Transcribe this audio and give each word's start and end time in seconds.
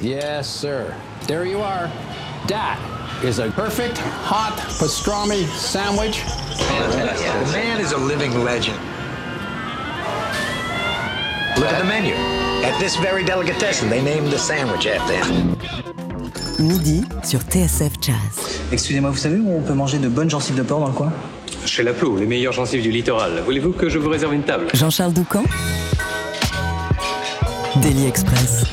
Yes, 0.00 0.48
sir. 0.48 0.94
There 1.26 1.44
you 1.44 1.60
are. 1.60 1.90
That 2.48 2.78
is 3.22 3.38
a 3.38 3.50
perfect 3.50 3.98
hot 3.98 4.56
pastrami 4.78 5.44
sandwich. 5.46 6.22
The 6.56 7.52
man 7.52 7.80
is 7.80 7.92
a 7.92 7.98
living 7.98 8.42
legend. 8.42 8.78
Look 11.58 11.68
at 11.68 11.78
the 11.78 11.84
menu. 11.84 12.14
At 12.64 12.78
this 12.80 12.96
very 12.96 13.24
delicatessen, 13.24 13.90
they 13.90 14.02
named 14.02 14.32
the 14.32 14.38
sandwich 14.38 14.86
after 14.86 15.22
him. 15.22 15.56
Midi 16.58 17.04
sur 17.22 17.40
TSF 17.40 18.00
Jazz. 18.00 18.60
Excusez-moi, 18.72 19.10
vous 19.10 19.18
savez 19.18 19.36
où 19.38 19.50
on 19.54 19.62
peut 19.62 19.74
manger 19.74 19.98
de 19.98 20.08
bonnes 20.08 20.30
gencives 20.30 20.56
de 20.56 20.62
porc 20.62 20.80
dans 20.80 20.86
le 20.88 20.92
coin? 20.94 21.12
Chez 21.66 21.82
La 21.82 21.92
Plou, 21.92 22.16
les 22.16 22.26
meilleurs 22.26 22.54
gencives 22.54 22.82
du 22.82 22.90
littoral. 22.90 23.42
Voulez-vous 23.44 23.72
que 23.72 23.90
je 23.90 23.98
vous 23.98 24.08
réserve 24.08 24.32
une 24.32 24.44
table? 24.44 24.68
Jean-Charles 24.72 25.12
Doucan 25.12 25.44
Daily 27.82 28.06
Express. 28.06 28.64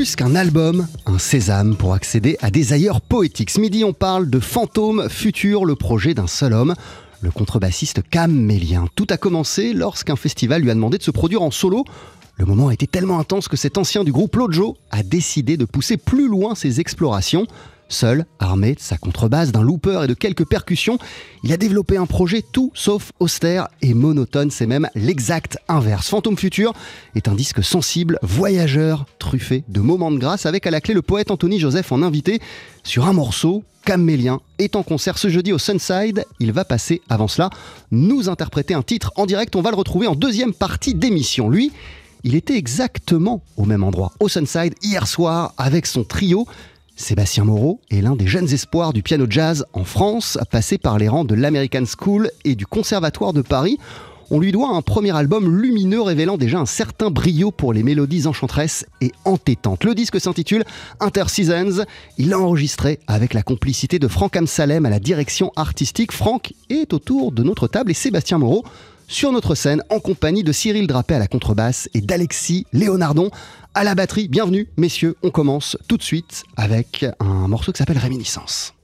Plus 0.00 0.16
qu'un 0.16 0.34
album, 0.34 0.86
un 1.04 1.18
sésame 1.18 1.76
pour 1.76 1.92
accéder 1.92 2.38
à 2.40 2.50
des 2.50 2.72
ailleurs 2.72 3.02
poétiques. 3.02 3.50
Ce 3.50 3.60
midi, 3.60 3.84
on 3.84 3.92
parle 3.92 4.30
de 4.30 4.40
Fantôme 4.40 5.10
Futur, 5.10 5.66
le 5.66 5.74
projet 5.74 6.14
d'un 6.14 6.26
seul 6.26 6.54
homme, 6.54 6.74
le 7.20 7.30
contrebassiste 7.30 8.00
Cam 8.08 8.32
Mélien. 8.32 8.86
Tout 8.94 9.06
a 9.10 9.18
commencé 9.18 9.74
lorsqu'un 9.74 10.16
festival 10.16 10.62
lui 10.62 10.70
a 10.70 10.74
demandé 10.74 10.96
de 10.96 11.02
se 11.02 11.10
produire 11.10 11.42
en 11.42 11.50
solo. 11.50 11.84
Le 12.38 12.46
moment 12.46 12.68
a 12.68 12.72
été 12.72 12.86
tellement 12.86 13.18
intense 13.18 13.46
que 13.46 13.58
cet 13.58 13.76
ancien 13.76 14.02
du 14.02 14.10
groupe 14.10 14.36
Lojo 14.36 14.78
a 14.90 15.02
décidé 15.02 15.58
de 15.58 15.66
pousser 15.66 15.98
plus 15.98 16.28
loin 16.28 16.54
ses 16.54 16.80
explorations. 16.80 17.46
Seul, 17.90 18.24
armé 18.38 18.76
de 18.76 18.80
sa 18.80 18.96
contrebasse, 18.96 19.50
d'un 19.50 19.62
looper 19.62 20.04
et 20.04 20.06
de 20.06 20.14
quelques 20.14 20.46
percussions, 20.46 20.98
il 21.42 21.52
a 21.52 21.56
développé 21.56 21.96
un 21.96 22.06
projet 22.06 22.40
tout 22.40 22.70
sauf 22.72 23.10
austère 23.18 23.66
et 23.82 23.94
monotone. 23.94 24.52
C'est 24.52 24.66
même 24.66 24.88
l'exact 24.94 25.58
inverse. 25.68 26.08
Fantôme 26.08 26.38
Futur 26.38 26.72
est 27.16 27.26
un 27.26 27.34
disque 27.34 27.64
sensible, 27.64 28.20
voyageur, 28.22 29.06
truffé 29.18 29.64
de 29.68 29.80
moments 29.80 30.12
de 30.12 30.18
grâce, 30.18 30.46
avec 30.46 30.68
à 30.68 30.70
la 30.70 30.80
clé 30.80 30.94
le 30.94 31.02
poète 31.02 31.32
Anthony 31.32 31.58
Joseph 31.58 31.90
en 31.90 32.02
invité 32.02 32.40
sur 32.84 33.06
un 33.06 33.12
morceau. 33.12 33.64
Camélien 33.84 34.40
est 34.58 34.76
en 34.76 34.84
concert 34.84 35.18
ce 35.18 35.28
jeudi 35.28 35.52
au 35.52 35.58
Sunside. 35.58 36.24
Il 36.38 36.52
va 36.52 36.64
passer, 36.64 37.02
avant 37.08 37.28
cela, 37.28 37.50
nous 37.90 38.28
interpréter 38.28 38.74
un 38.74 38.82
titre 38.82 39.10
en 39.16 39.26
direct. 39.26 39.56
On 39.56 39.62
va 39.62 39.70
le 39.70 39.76
retrouver 39.76 40.06
en 40.06 40.14
deuxième 40.14 40.52
partie 40.52 40.94
d'émission. 40.94 41.48
Lui, 41.48 41.72
il 42.22 42.34
était 42.34 42.56
exactement 42.56 43.42
au 43.56 43.64
même 43.64 43.82
endroit, 43.82 44.12
au 44.20 44.28
Sunside, 44.28 44.74
hier 44.82 45.08
soir, 45.08 45.54
avec 45.56 45.86
son 45.86 46.04
trio. 46.04 46.46
Sébastien 47.00 47.44
Moreau 47.44 47.80
est 47.90 48.02
l'un 48.02 48.14
des 48.14 48.26
jeunes 48.26 48.52
espoirs 48.52 48.92
du 48.92 49.02
piano 49.02 49.24
jazz 49.28 49.64
en 49.72 49.84
France, 49.84 50.38
passé 50.50 50.76
par 50.76 50.98
les 50.98 51.08
rangs 51.08 51.24
de 51.24 51.34
l'American 51.34 51.84
School 51.86 52.30
et 52.44 52.54
du 52.54 52.66
Conservatoire 52.66 53.32
de 53.32 53.40
Paris. 53.40 53.78
On 54.30 54.38
lui 54.38 54.52
doit 54.52 54.68
un 54.68 54.82
premier 54.82 55.16
album 55.16 55.60
lumineux 55.60 56.02
révélant 56.02 56.36
déjà 56.36 56.58
un 56.58 56.66
certain 56.66 57.10
brio 57.10 57.52
pour 57.52 57.72
les 57.72 57.82
mélodies 57.82 58.26
enchanteresses 58.26 58.84
et 59.00 59.12
entêtantes. 59.24 59.84
Le 59.84 59.94
disque 59.94 60.20
s'intitule 60.20 60.62
Interseasons. 61.00 61.84
Il 62.18 62.28
l'a 62.28 62.38
enregistré 62.38 63.00
avec 63.06 63.32
la 63.32 63.42
complicité 63.42 63.98
de 63.98 64.06
Franck 64.06 64.36
Amsalem 64.36 64.84
à 64.84 64.90
la 64.90 65.00
direction 65.00 65.52
artistique. 65.56 66.12
Franck 66.12 66.52
est 66.68 66.92
autour 66.92 67.32
de 67.32 67.42
notre 67.42 67.66
table 67.66 67.90
et 67.90 67.94
Sébastien 67.94 68.36
Moreau 68.36 68.62
sur 69.10 69.32
notre 69.32 69.54
scène 69.56 69.82
en 69.90 69.98
compagnie 69.98 70.44
de 70.44 70.52
Cyril 70.52 70.86
Drapé 70.86 71.14
à 71.14 71.18
la 71.18 71.26
contrebasse 71.26 71.90
et 71.94 72.00
d'Alexis 72.00 72.64
Léonardon 72.72 73.30
à 73.74 73.84
la 73.84 73.94
batterie. 73.94 74.28
Bienvenue, 74.28 74.68
messieurs. 74.76 75.16
On 75.22 75.30
commence 75.30 75.76
tout 75.88 75.96
de 75.96 76.02
suite 76.02 76.44
avec 76.56 77.04
un 77.18 77.48
morceau 77.48 77.72
qui 77.72 77.78
s'appelle 77.78 77.98
Réminiscence. 77.98 78.74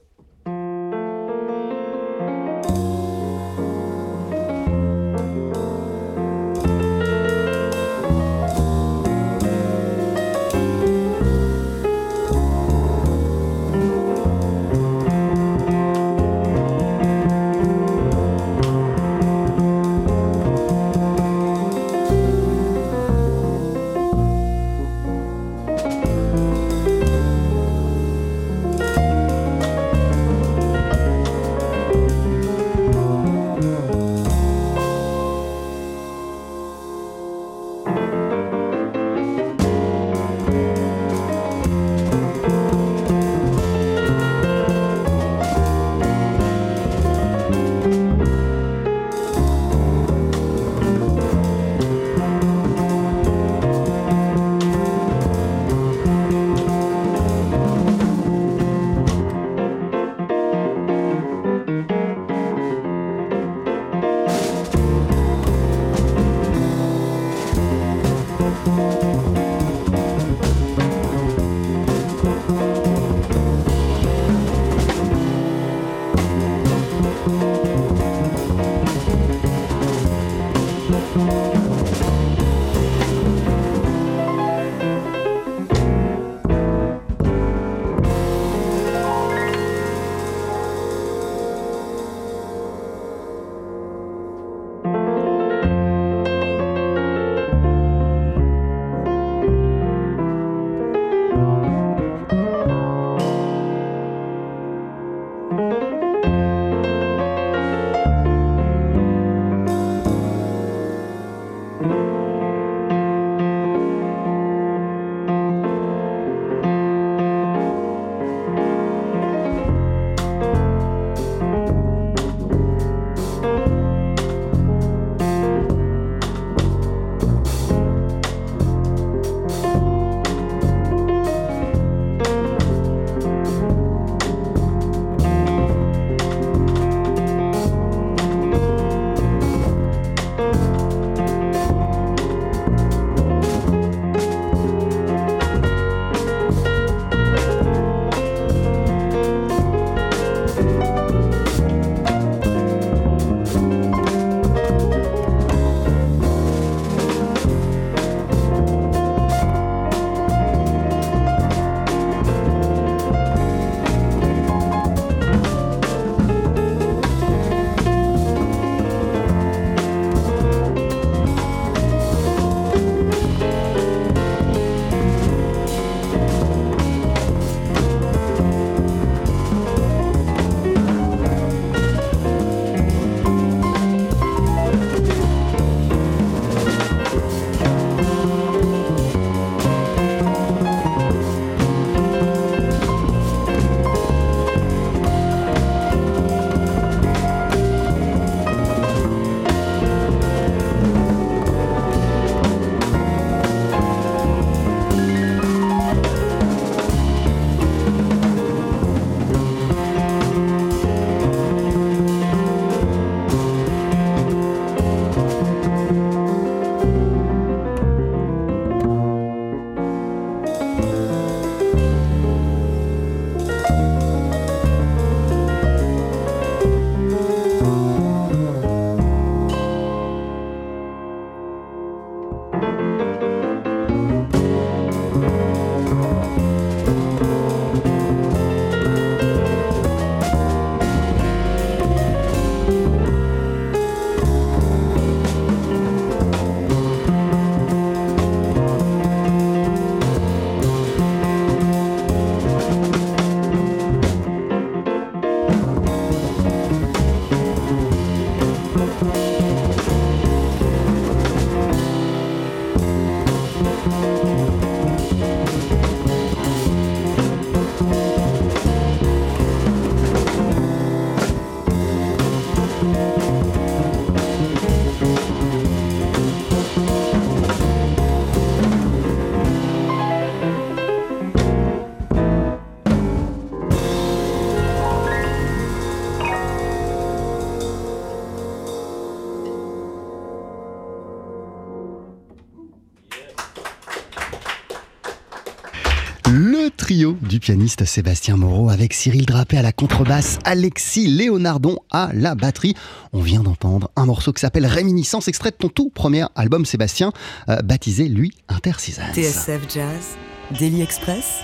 Le 296.29 296.69
trio 296.75 297.15
du 297.21 297.39
pianiste 297.39 297.85
Sébastien 297.85 298.35
Moreau 298.35 298.69
avec 298.69 298.91
Cyril 298.91 299.25
Drapé 299.25 299.57
à 299.57 299.61
la 299.61 299.71
contrebasse, 299.71 300.39
Alexis 300.43 301.07
Léonardon 301.07 301.77
à 301.89 302.09
la 302.13 302.35
batterie. 302.35 302.75
On 303.13 303.21
vient 303.21 303.43
d'entendre 303.43 303.89
un 303.95 304.05
morceau 304.05 304.33
qui 304.33 304.41
s'appelle 304.41 304.65
Réminiscence, 304.65 305.29
extrait 305.29 305.51
de 305.51 305.55
ton 305.55 305.69
tout 305.69 305.89
premier 305.89 306.25
album 306.35 306.65
Sébastien, 306.65 307.13
euh, 307.47 307.61
baptisé 307.61 308.09
lui 308.09 308.33
Interseasons. 308.49 309.03
TSF 309.13 309.73
Jazz, 309.73 310.17
Daily 310.59 310.81
Express, 310.81 311.39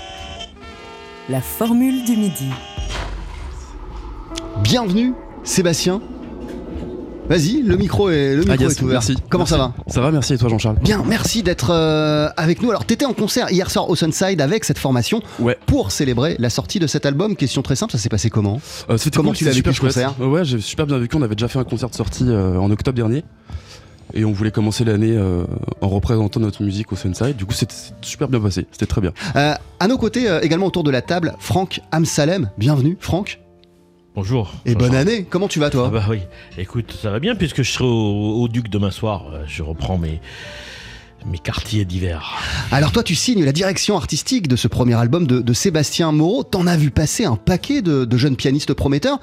la 1.30 1.40
formule 1.40 2.04
du 2.04 2.18
midi. 2.18 2.50
Bienvenue 4.62 5.14
Sébastien. 5.44 6.02
Vas-y, 7.28 7.62
le 7.62 7.76
micro 7.78 8.10
est, 8.10 8.34
le 8.34 8.40
micro 8.42 8.52
Ah, 8.58 8.62
yes, 8.62 8.72
est 8.78 8.82
ouvert. 8.82 8.92
merci. 8.94 9.16
Comment 9.30 9.46
ça 9.46 9.56
va 9.56 9.72
Ça 9.86 10.02
va, 10.02 10.10
merci 10.10 10.34
et 10.34 10.38
toi 10.38 10.50
Jean-Charles? 10.50 10.76
Bien, 10.82 11.02
merci 11.06 11.42
d'être 11.42 11.70
euh, 11.70 12.28
avec 12.36 12.60
nous. 12.62 12.68
Alors, 12.70 12.84
t'étais 12.84 13.06
en 13.06 13.14
concert 13.14 13.50
hier 13.50 13.70
soir 13.70 13.88
au 13.88 13.96
Sunside 13.96 14.42
avec 14.42 14.64
cette 14.64 14.78
formation 14.78 15.22
Ouais. 15.40 15.56
pour 15.66 15.90
célébrer 15.90 16.36
la 16.38 16.50
sortie 16.50 16.78
de 16.80 16.86
cet 16.86 17.06
album. 17.06 17.34
Question 17.34 17.62
très 17.62 17.76
simple, 17.76 17.92
ça 17.92 17.98
s'est 17.98 18.10
passé 18.10 18.28
comment? 18.28 18.60
Euh, 18.90 18.98
c'était 18.98 19.16
Comment 19.16 19.30
cool, 19.30 19.38
tu 19.38 19.44
l'as 19.46 19.52
vécu, 19.52 19.72
ce 19.72 19.80
concert 19.80 20.14
Ouais, 20.20 20.44
j'ai 20.44 20.60
super 20.60 20.86
bien 20.86 20.98
vécu. 20.98 21.16
On 21.16 21.22
avait 21.22 21.34
déjà 21.34 21.48
fait 21.48 21.58
un 21.58 21.64
concert 21.64 21.88
de 21.88 21.94
sortie 21.94 22.26
euh, 22.28 22.58
en 22.58 22.70
octobre 22.70 22.94
dernier. 22.96 23.24
Et 24.12 24.26
on 24.26 24.32
voulait 24.32 24.50
commencer 24.50 24.84
l'année 24.84 25.16
euh, 25.16 25.44
en 25.80 25.88
représentant 25.88 26.40
notre 26.40 26.62
musique 26.62 26.92
au 26.92 26.96
Sunside. 26.96 27.36
Du 27.36 27.46
coup, 27.46 27.54
c'était 27.54 27.74
super 28.02 28.28
bien 28.28 28.38
passé. 28.38 28.66
C'était 28.70 28.84
très 28.86 29.00
bien. 29.00 29.12
À 29.34 29.88
nos 29.88 29.96
côtés, 29.96 30.28
également 30.42 30.66
autour 30.66 30.84
de 30.84 30.90
la 30.90 31.00
table, 31.00 31.32
Franck 31.38 31.80
Amsalem. 31.90 32.50
Bienvenue, 32.58 32.98
Franck. 33.00 33.40
Bonjour. 34.14 34.52
Et 34.64 34.74
Bonjour. 34.74 34.88
bonne 34.90 34.96
année. 34.98 35.24
Comment 35.28 35.48
tu 35.48 35.58
vas, 35.58 35.70
toi 35.70 35.86
Ah 35.88 35.90
bah 35.90 36.04
oui, 36.08 36.20
écoute, 36.56 36.96
ça 37.02 37.10
va 37.10 37.18
bien 37.18 37.34
puisque 37.34 37.62
je 37.62 37.70
serai 37.70 37.84
au, 37.84 38.42
au 38.42 38.48
Duc 38.48 38.68
demain 38.68 38.90
soir. 38.92 39.24
Euh, 39.32 39.42
Je 39.48 39.62
reprends 39.64 39.98
mes, 39.98 40.20
mes 41.26 41.38
quartiers 41.38 41.84
d'hiver. 41.84 42.32
Alors, 42.70 42.92
toi, 42.92 43.02
tu 43.02 43.16
signes 43.16 43.44
la 43.44 43.50
direction 43.52 43.96
artistique 43.96 44.46
de 44.46 44.54
ce 44.56 44.68
premier 44.68 44.94
album 44.94 45.26
de, 45.26 45.40
de 45.40 45.52
Sébastien 45.52 46.12
Moreau. 46.12 46.44
T'en 46.44 46.66
as 46.68 46.76
vu 46.76 46.90
passer 46.92 47.24
un 47.24 47.34
paquet 47.36 47.82
de, 47.82 48.04
de 48.04 48.16
jeunes 48.16 48.36
pianistes 48.36 48.72
prometteurs. 48.74 49.18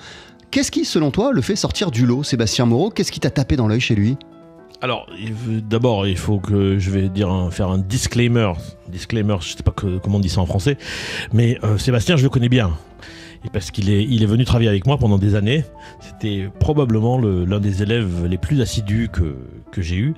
Qu'est-ce 0.52 0.72
qui, 0.72 0.84
selon 0.84 1.12
toi, 1.12 1.32
le 1.32 1.42
fait 1.42 1.56
sortir 1.56 1.92
du 1.92 2.06
lot, 2.06 2.24
Sébastien 2.24 2.66
Moreau? 2.66 2.90
Qu'est-ce 2.90 3.14
qui 3.14 3.22
t'a 3.22 3.30
tapé 3.30 3.56
dans 3.56 3.70
l'œil 3.70 3.80
chez 3.80 3.96
lui? 3.96 4.18
Alors, 4.82 5.06
d'abord, 5.70 6.06
il 6.06 6.18
faut 6.18 6.40
que 6.40 6.80
je 6.80 6.90
vais 6.92 7.08
dire 7.08 7.30
un- 7.30 7.50
faire 7.52 7.70
un 7.70 7.78
disclaimer. 7.78 8.52
Disclaimer, 8.90 9.38
je 9.40 9.56
sais 9.56 9.64
pas 9.64 9.72
que- 9.72 10.00
comment 10.00 10.18
on 10.18 10.20
dit 10.20 10.28
ça 10.28 10.42
en 10.42 10.46
français, 10.48 10.78
mais 11.32 11.60
euh, 11.64 11.78
Sébastien, 11.78 12.18
je 12.18 12.24
le 12.24 12.30
connais 12.30 12.50
bien. 12.50 12.72
Et 13.44 13.50
parce 13.50 13.72
qu'il 13.72 13.90
est, 13.90 14.04
il 14.04 14.22
est 14.22 14.28
venu 14.28 14.46
travailler 14.46 14.70
avec 14.70 14.86
moi 14.86 14.98
pendant 14.98 15.18
des 15.18 15.34
années. 15.36 15.66
C'était 16.00 16.50
probablement 16.60 17.18
le- 17.18 17.44
l'un 17.46 17.60
des 17.60 17.82
élèves 17.82 18.26
les 18.26 18.38
plus 18.38 18.62
assidus 18.62 19.10
que, 19.12 19.36
que 19.72 19.82
j'ai 19.82 19.96
eu. 19.96 20.14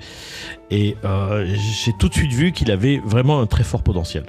Et 0.72 0.98
euh, 1.06 1.46
j'ai 1.56 1.94
tout 2.00 2.10
de 2.10 2.14
suite 2.14 2.34
vu 2.34 2.52
qu'il 2.52 2.70
avait 2.72 3.02
vraiment 3.06 3.40
un 3.40 3.46
très 3.46 3.64
fort 3.64 3.82
potentiel. 3.82 4.26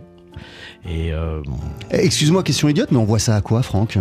Et 0.89 1.13
euh, 1.13 1.41
Eh, 1.91 2.05
Excuse-moi, 2.05 2.43
question 2.43 2.69
idiote, 2.69 2.91
mais 2.93 2.99
on 2.99 3.05
voit 3.05 3.19
ça 3.19 3.35
à 3.37 3.41
quoi, 3.41 3.63
Franck? 3.63 3.99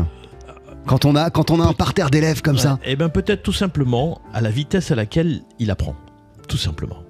Quand 0.86 1.06
on, 1.06 1.16
a, 1.16 1.30
quand 1.30 1.50
on 1.50 1.62
a 1.62 1.66
un 1.66 1.74
parterre 1.74 2.10
d'élèves 2.10 2.42
comme 2.42 2.58
ça 2.58 2.78
Eh 2.86 2.96
bien, 2.98 3.08
peut-être 3.08 3.42
tout 3.42 3.54
simplement 3.54 4.20
à 4.34 4.42
la 4.42 4.50
vitesse 4.50 4.92
à 4.92 4.96
laquelle 4.96 5.42
il 5.58 5.72
apprend. 5.72 5.96
Tout 6.50 6.58
simplement. 6.58 7.03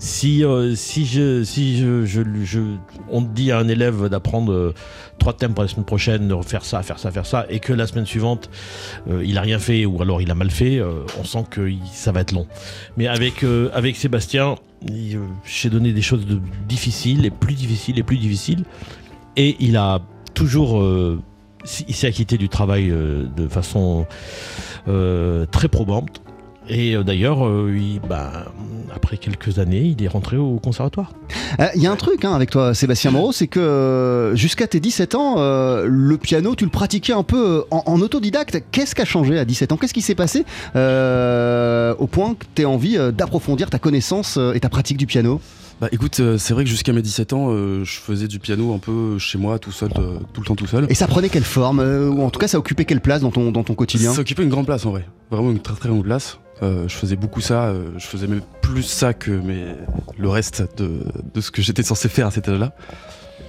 Si, 0.00 0.44
euh, 0.44 0.76
si, 0.76 1.06
je, 1.06 1.42
si 1.42 1.76
je, 1.78 2.04
je, 2.06 2.22
je- 2.44 2.76
on 3.10 3.20
dit 3.20 3.50
à 3.50 3.58
un 3.58 3.66
élève 3.66 4.08
d'apprendre 4.08 4.52
euh, 4.52 4.74
trois 5.18 5.32
thèmes 5.32 5.54
pour 5.54 5.64
la 5.64 5.68
semaine 5.68 5.84
prochaine, 5.84 6.28
de 6.28 6.36
faire 6.42 6.64
ça, 6.64 6.82
faire 6.84 7.00
ça, 7.00 7.10
faire 7.10 7.26
ça, 7.26 7.46
et 7.50 7.58
que 7.58 7.72
la 7.72 7.86
semaine 7.88 8.06
suivante, 8.06 8.48
euh, 9.10 9.24
il 9.24 9.36
a 9.38 9.40
rien 9.40 9.58
fait 9.58 9.86
ou 9.86 10.00
alors 10.00 10.22
il 10.22 10.30
a 10.30 10.36
mal 10.36 10.50
fait, 10.50 10.80
on 11.18 11.24
sent 11.24 11.44
que 11.50 11.68
ça 11.92 12.12
va 12.12 12.20
être 12.20 12.30
long. 12.32 12.46
Mais 12.96 13.08
avec, 13.08 13.44
avec 13.72 13.96
Sébastien, 13.96 14.54
j'ai 15.44 15.68
donné 15.70 15.92
des 15.92 16.02
choses 16.02 16.24
difficiles, 16.68 17.26
et 17.26 17.30
plus 17.30 17.54
difficiles, 17.54 17.98
et 17.98 18.04
plus 18.04 18.18
difficiles. 18.18 18.64
Et 19.36 19.56
il 19.58 19.76
a 19.76 20.00
toujours. 20.34 20.80
il 21.88 21.94
s'est 21.94 22.06
acquitté 22.06 22.38
du 22.38 22.48
travail 22.48 22.88
de 22.88 23.48
façon 23.48 24.06
très 24.86 25.68
probante. 25.68 26.22
Et 26.68 26.94
euh, 26.94 27.02
d'ailleurs, 27.02 27.46
euh, 27.46 27.70
bah, 28.08 28.52
après 28.94 29.16
quelques 29.16 29.58
années, 29.58 29.94
il 29.98 30.02
est 30.04 30.08
rentré 30.08 30.36
au 30.36 30.58
conservatoire. 30.58 31.12
Euh, 31.60 31.66
Il 31.74 31.82
y 31.82 31.86
a 31.86 31.92
un 31.92 31.96
truc 31.96 32.24
hein, 32.24 32.34
avec 32.34 32.50
toi, 32.50 32.74
Sébastien 32.74 33.10
Moreau, 33.10 33.32
c'est 33.32 33.46
que 33.46 34.32
jusqu'à 34.34 34.66
tes 34.66 34.80
17 34.80 35.14
ans, 35.14 35.36
euh, 35.38 35.86
le 35.88 36.18
piano, 36.18 36.54
tu 36.54 36.64
le 36.64 36.70
pratiquais 36.70 37.12
un 37.12 37.22
peu 37.22 37.64
en, 37.70 37.82
en 37.86 38.00
autodidacte. 38.00 38.62
Qu'est-ce 38.70 38.94
qui 38.94 39.02
a 39.02 39.06
changé 39.06 39.38
à 39.38 39.44
17 39.44 39.72
ans? 39.72 39.76
Qu'est-ce 39.76 39.94
qui 39.94 40.02
s'est 40.02 40.14
passé 40.14 40.44
euh, 40.76 41.94
au 41.98 42.06
point 42.06 42.34
que 42.34 42.44
tu 42.54 42.62
aies 42.62 42.66
envie 42.66 42.98
d'approfondir 43.12 43.70
ta 43.70 43.78
connaissance 43.78 44.38
et 44.54 44.60
ta 44.60 44.68
pratique 44.68 44.98
du 44.98 45.06
piano? 45.06 45.40
Bah 45.80 45.88
écoute, 45.92 46.18
euh, 46.18 46.38
c'est 46.38 46.54
vrai 46.54 46.64
que 46.64 46.70
jusqu'à 46.70 46.92
mes 46.92 47.02
17 47.02 47.32
ans, 47.32 47.50
euh, 47.50 47.84
je 47.84 47.98
faisais 48.00 48.26
du 48.26 48.40
piano 48.40 48.74
un 48.74 48.78
peu 48.78 49.16
chez 49.18 49.38
moi, 49.38 49.60
tout 49.60 49.70
seul, 49.70 49.90
euh, 49.96 50.18
tout 50.32 50.40
le 50.40 50.46
temps 50.46 50.56
tout 50.56 50.66
seul. 50.66 50.86
Et 50.88 50.94
ça 50.94 51.06
prenait 51.06 51.28
quelle 51.28 51.44
forme 51.44 51.78
euh, 51.78 52.08
Ou 52.08 52.24
en 52.24 52.30
tout 52.30 52.40
cas, 52.40 52.48
ça 52.48 52.58
occupait 52.58 52.84
quelle 52.84 53.00
place 53.00 53.20
dans 53.20 53.30
ton, 53.30 53.52
dans 53.52 53.62
ton 53.62 53.74
quotidien? 53.74 54.12
Ça 54.12 54.22
occupait 54.22 54.42
une 54.42 54.48
grande 54.48 54.66
place 54.66 54.84
en 54.86 54.90
vrai. 54.90 55.06
Vraiment 55.30 55.52
une 55.52 55.60
très 55.60 55.76
très 55.76 55.88
grande 55.88 56.02
place. 56.02 56.40
Euh, 56.62 56.88
je 56.88 56.94
faisais 56.94 57.16
beaucoup 57.16 57.40
ça. 57.40 57.66
euh, 57.66 57.90
je 57.98 58.06
faisais 58.06 58.26
même 58.26 58.40
plus 58.62 58.82
ça 58.82 59.14
que 59.14 59.30
mes... 59.30 59.74
le 60.18 60.28
reste 60.28 60.62
de, 60.76 61.00
de 61.34 61.40
ce 61.40 61.50
que 61.50 61.62
j'étais 61.62 61.82
censé 61.82 62.08
faire 62.08 62.26
à 62.26 62.30
cet 62.30 62.48
âge-là. 62.48 62.72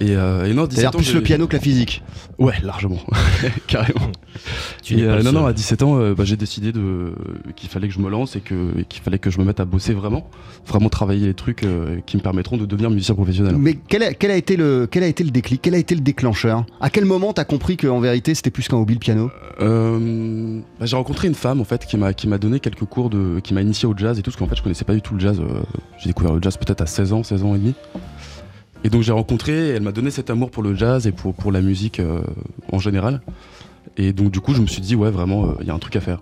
Et, 0.00 0.16
euh, 0.16 0.46
et 0.46 0.54
non, 0.54 0.64
17 0.66 0.80
C'est-à-dire 0.80 0.98
ans, 0.98 1.02
plus 1.02 1.14
le 1.14 1.20
piano 1.22 1.46
que 1.46 1.56
la 1.56 1.60
physique. 1.62 2.02
Ouais, 2.38 2.54
largement. 2.62 2.98
Carrément. 3.66 4.10
Tu 4.82 4.98
Et, 4.98 5.02
euh, 5.04 5.22
non, 5.22 5.32
non, 5.32 5.44
à 5.44 5.52
17 5.52 5.82
ans, 5.82 5.98
euh, 6.00 6.14
bah, 6.14 6.24
j'ai 6.24 6.36
décidé 6.38 6.72
de... 6.72 7.12
qu'il 7.54 7.68
fallait 7.68 7.86
que 7.86 7.92
je 7.92 7.98
me 7.98 8.08
lance 8.08 8.34
et 8.34 8.40
que- 8.40 8.80
qu'il 8.88 9.02
fallait 9.02 9.18
que 9.18 9.28
je 9.28 9.38
me 9.38 9.44
mette 9.44 9.60
à 9.60 9.66
bosser 9.66 9.92
vraiment. 9.92 10.30
Vraiment 10.66 10.88
travailler 10.88 11.26
les 11.26 11.34
trucs 11.34 11.64
euh, 11.64 11.98
qui 12.06 12.16
me 12.16 12.22
permettront 12.22 12.56
de 12.56 12.64
devenir 12.64 12.88
musicien 12.88 13.14
professionnel. 13.14 13.56
Mais 13.58 13.78
quel 13.88 14.02
a, 14.02 14.14
quel 14.14 14.30
a 14.30 14.36
été 14.36 14.56
le, 14.56 14.88
quel 14.90 15.02
a 15.02 15.06
été 15.06 15.22
le 15.22 15.30
déclic? 15.30 15.60
Quel 15.62 15.74
a 15.74 15.78
été 15.78 15.94
le 15.94 16.00
déclencheur? 16.00 16.64
À 16.80 16.88
quel 16.88 17.04
moment 17.04 17.34
t'as 17.34 17.44
compris 17.44 17.76
qu'en 17.76 18.00
vérité, 18.00 18.34
c'était 18.34 18.50
plus 18.50 18.68
qu'un 18.68 18.78
hobby 18.78 18.94
le 18.94 19.00
piano? 19.00 19.30
Euh, 19.60 20.60
bah, 20.78 20.86
j'ai 20.86 20.96
rencontré 20.96 21.28
une 21.28 21.34
femme 21.34 21.60
en 21.60 21.64
fait 21.64 21.84
qui 21.84 21.98
m'a 21.98 22.14
qui 22.14 22.26
m'a 22.26 22.38
donné 22.38 22.58
quelques 22.60 22.84
cours 22.86 23.10
de 23.10 23.40
qui 23.40 23.52
m'a 23.52 23.60
initié 23.60 23.86
au 23.86 23.94
jazz 23.94 24.18
et 24.18 24.22
tout 24.22 24.30
parce 24.30 24.38
qu'en 24.38 24.46
fait 24.46 24.56
je 24.56 24.62
connaissais 24.62 24.86
pas 24.86 24.94
du 24.94 25.02
tout 25.02 25.12
le 25.14 25.20
jazz. 25.20 25.38
j'ai 25.98 26.08
découvert 26.08 26.32
le 26.32 26.40
jazz 26.40 26.56
peut-être 26.56 26.80
à 26.80 26.86
16 26.86 27.12
ans, 27.12 27.22
16 27.22 27.42
ans 27.44 27.54
et 27.54 27.58
demi. 27.58 27.74
Et 28.84 28.88
donc 28.90 29.02
j'ai 29.02 29.12
rencontré, 29.12 29.68
elle 29.70 29.82
m'a 29.82 29.92
donné 29.92 30.10
cet 30.10 30.30
amour 30.30 30.50
pour 30.50 30.62
le 30.62 30.74
jazz 30.74 31.06
et 31.06 31.12
pour 31.12 31.34
pour 31.34 31.52
la 31.52 31.60
musique 31.60 32.00
euh, 32.00 32.20
en 32.72 32.78
général. 32.78 33.20
Et 33.96 34.12
donc 34.12 34.30
du 34.30 34.40
coup 34.40 34.54
je 34.54 34.60
me 34.62 34.66
suis 34.66 34.80
dit 34.80 34.94
ouais 34.96 35.10
vraiment 35.10 35.44
euh, 35.44 35.52
il 35.60 35.66
y 35.66 35.70
a 35.70 35.74
un 35.74 35.78
truc 35.78 35.96
à 35.96 36.00
faire. 36.00 36.20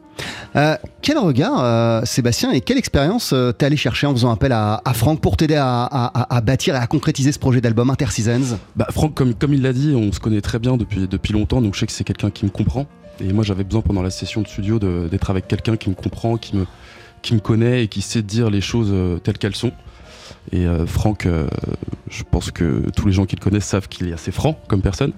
Euh, 0.57 0.77
quel 1.03 1.19
regard, 1.19 2.05
Sébastien, 2.07 2.51
et 2.51 2.61
quelle 2.61 2.79
expérience 2.79 3.35
t'es 3.59 3.67
allé 3.67 3.77
chercher 3.77 4.07
en 4.07 4.13
faisant 4.13 4.31
appel 4.33 4.53
à, 4.53 4.81
à 4.85 4.93
Franck 4.95 5.21
pour 5.21 5.37
t'aider 5.37 5.55
à, 5.57 5.85
à- 5.85 6.41
bâtir 6.41 6.75
et 6.75 6.79
à 6.79 6.87
concrétiser 6.87 7.31
ce 7.31 7.39
projet 7.39 7.61
d'album 7.61 7.91
Interseasons? 7.91 8.59
Bah 8.75 8.89
Franck 8.91 9.15
comme 9.15 9.35
comme 9.35 9.55
il 9.55 9.63
l'a 9.63 9.73
dit, 9.73 9.95
on 9.95 10.11
se 10.13 10.19
connaît 10.19 10.41
très 10.41 10.59
bien 10.59 10.77
depuis 10.77 11.07
depuis 11.07 11.33
longtemps 11.33 11.61
donc 11.63 11.75
je 11.75 11.81
sais 11.81 11.87
que 11.87 11.93
c'est 11.93 12.05
quelqu'un 12.05 12.31
qui 12.31 12.45
me 12.45 12.51
comprend. 12.51 12.87
Et 13.21 13.33
moi 13.33 13.45
j'avais 13.45 13.65
besoin 13.65 13.83
pendant 13.83 14.03
la 14.03 14.11
session 14.11 14.41
de 14.43 14.49
studio 14.49 14.79
d'être 14.81 15.31
avec 15.31 15.47
quelqu'un 15.47 15.77
qui 15.77 15.91
me 15.91 15.95
comprend, 15.95 16.37
qui 16.39 16.57
me 16.57 16.67
qui 17.23 17.35
me 17.35 17.41
connaît 17.41 17.85
et 17.85 17.89
qui 17.89 18.01
sait 18.01 18.23
dire 18.23 18.49
les 18.51 18.61
choses 18.61 18.93
telles 19.23 19.39
qu'elles 19.39 19.57
sont. 19.57 19.73
Et 20.53 20.67
euh, 20.67 20.87
Franck, 20.87 21.27
euh, 21.27 21.47
je 22.11 22.23
pense 22.29 22.51
que 22.51 22.83
tous 22.97 23.07
les 23.07 23.13
gens 23.13 23.27
qui 23.27 23.37
le 23.37 23.41
connaissent 23.43 23.67
savent 23.67 23.89
qu'il 23.89 24.09
est 24.09 24.13
assez 24.13 24.33
franc 24.33 24.59
comme 24.69 24.83
personne. 24.83 25.13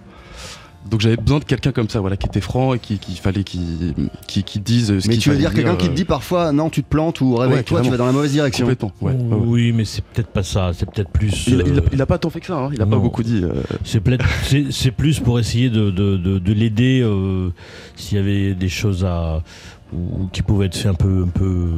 Donc 0.91 1.03
j'avais 1.03 1.19
besoin 1.19 1.41
de 1.41 1.45
quelqu'un 1.45 1.73
comme 1.73 1.91
ça, 1.91 2.01
voilà, 2.01 2.17
qui 2.17 2.27
était 2.27 2.41
franc 2.41 2.73
et 2.73 2.79
qui, 2.79 2.99
qu'il 2.99 3.15
fallait 3.17 3.45
qu'il 3.45 3.95
qui, 4.27 4.43
qui 4.43 4.61
dise 4.61 4.87
ce 4.87 5.07
Mais 5.09 5.15
qu'il 5.15 5.19
tu 5.23 5.29
veux 5.31 5.37
dire 5.37 5.53
quelqu'un 5.53 5.77
qui 5.77 5.87
te 5.89 5.93
euh, 5.93 5.95
dit 5.95 6.07
parfois 6.07 6.53
non, 6.53 6.71
tu 6.71 6.83
te 6.83 6.89
plantes 6.89 7.21
ou 7.21 7.37
réveille-toi, 7.37 7.83
tu 7.83 7.91
vas 7.91 7.99
dans 7.99 8.07
la 8.07 8.13
mauvaise 8.13 8.33
direction 8.33 8.65
complètement. 8.65 8.93
ouais, 9.03 9.13
ouais, 9.13 9.23
ouais. 9.23 9.43
Oui, 9.47 9.73
mais 9.73 9.85
c'est 9.85 10.03
peut-être 10.03 10.29
pas 10.31 10.43
ça. 10.43 10.71
C'est 10.75 10.91
peut-être 10.91 11.11
plus. 11.11 11.49
Il, 11.49 11.63
il 11.67 11.79
a, 11.79 11.83
euh, 11.83 11.87
il 11.93 12.01
a 12.01 12.07
pas 12.07 12.17
tant 12.17 12.31
fait 12.31 12.41
que 12.41 12.47
ça, 12.47 12.57
hein, 12.57 12.71
il 12.73 12.81
a 12.81 12.87
pas 12.87 12.97
non. 12.97 13.03
beaucoup 13.03 13.23
dit. 13.23 13.43
euh, 13.45 13.63
C'est 13.85 14.91
plus 14.91 15.21
pour 15.21 15.39
essayer 15.39 15.69
de, 15.69 15.91
de, 15.91 16.17
de, 16.17 16.39
de 16.39 16.53
l'aider 16.55 17.03
euh, 17.05 17.51
s'il 17.95 18.17
y 18.17 18.21
avait 18.21 18.55
des 18.55 18.71
choses 18.71 19.05
à 19.05 19.43
ou 19.93 20.29
qui 20.33 20.43
pouvaient 20.43 20.67
être 20.67 20.77
faites 20.77 20.87
un 20.87 20.95
peu 20.95 21.25
un 21.27 21.29
peu 21.29 21.69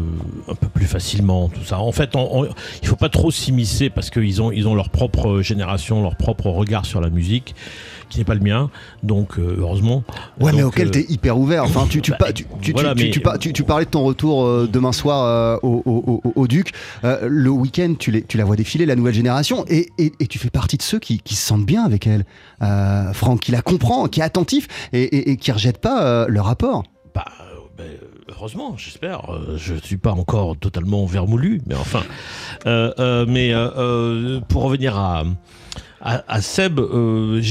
un 0.48 0.54
peu 0.54 0.68
plus 0.68 0.86
facilement 0.86 1.48
tout 1.48 1.64
ça. 1.64 1.78
En 1.80 1.92
fait, 1.92 2.14
on- 2.16 2.42
on- 2.42 2.48
il 2.82 2.88
faut 2.88 2.96
pas 2.96 3.08
trop 3.08 3.30
s'immiscer 3.30 3.90
parce 3.90 4.10
qu'ils 4.10 4.40
ont 4.42 4.50
ils 4.52 4.68
ont 4.68 4.74
leur 4.74 4.90
propre 4.90 5.40
génération, 5.40 6.02
leur 6.02 6.16
propre 6.16 6.46
regard 6.48 6.84
sur 6.86 7.00
la 7.00 7.10
musique 7.10 7.54
qui 8.10 8.18
n'est 8.18 8.24
pas 8.24 8.34
le 8.34 8.40
mien. 8.40 8.70
Donc 9.02 9.38
euh, 9.38 9.56
heureusement. 9.58 10.04
Ouais, 10.38 10.52
mais 10.52 10.62
auquel 10.62 10.88
euh, 10.88 10.90
t'es 10.90 11.06
hyper 11.08 11.38
ouvert. 11.38 11.64
Enfin, 11.64 11.86
tu, 11.88 12.02
tu, 12.02 12.12
bah, 12.20 12.32
tu, 12.34 12.44
tu, 12.60 12.72
voilà, 12.72 12.94
tu- 12.94 13.10
tu 13.10 13.22
tu- 13.40 13.52
tu 13.54 13.62
parlais 13.64 13.86
de 13.86 13.90
ton 13.90 14.04
retour 14.04 14.44
euh, 14.44 14.68
demain 14.70 14.92
soir 14.92 15.24
euh, 15.24 15.56
au, 15.62 15.82
au- 15.86 16.20
au- 16.24 16.32
au 16.36 16.46
Duc. 16.46 16.72
Le 17.02 17.48
week-end, 17.48 17.94
tu, 17.98 18.10
les- 18.10 18.22
tu 18.22 18.36
la 18.36 18.44
vois 18.44 18.56
défiler, 18.56 18.84
la 18.84 18.96
nouvelle 18.96 19.14
génération, 19.14 19.64
et, 19.68 19.88
et- 19.98 20.12
et 20.20 20.26
tu 20.26 20.38
fais 20.38 20.50
partie 20.50 20.76
de 20.76 20.82
ceux 20.82 20.98
qui, 20.98 21.20
qui 21.20 21.34
se 21.34 21.46
sentent 21.46 21.64
bien 21.64 21.84
avec 21.84 22.06
elle. 22.06 22.24
Franck, 23.14 23.40
qui 23.40 23.52
la 23.52 23.62
comprend, 23.62 24.06
qui 24.08 24.20
est 24.20 24.24
attentif 24.24 24.68
et, 24.92 25.30
et, 25.32 25.36
qui 25.38 25.50
rejette 25.50 25.78
pas 25.78 26.04
euh, 26.04 26.26
le 26.28 26.40
rapport. 26.40 26.82
Bah, 27.14 27.24
ben, 27.76 27.86
heureusement, 28.28 28.76
j'espère. 28.76 29.30
Euh, 29.30 29.56
je 29.56 29.74
suis 29.74 29.96
pas 29.96 30.12
encore 30.12 30.56
totalement 30.56 31.04
vermoulu, 31.06 31.60
mais 31.66 31.74
enfin. 31.74 32.02
Euh, 32.66 32.92
euh, 32.98 33.26
mais 33.26 33.52
euh, 33.52 33.70
euh, 33.76 34.40
pour 34.40 34.62
revenir 34.62 34.96
à, 34.96 36.40
Seb, 36.40 36.80
euh, 36.80 37.42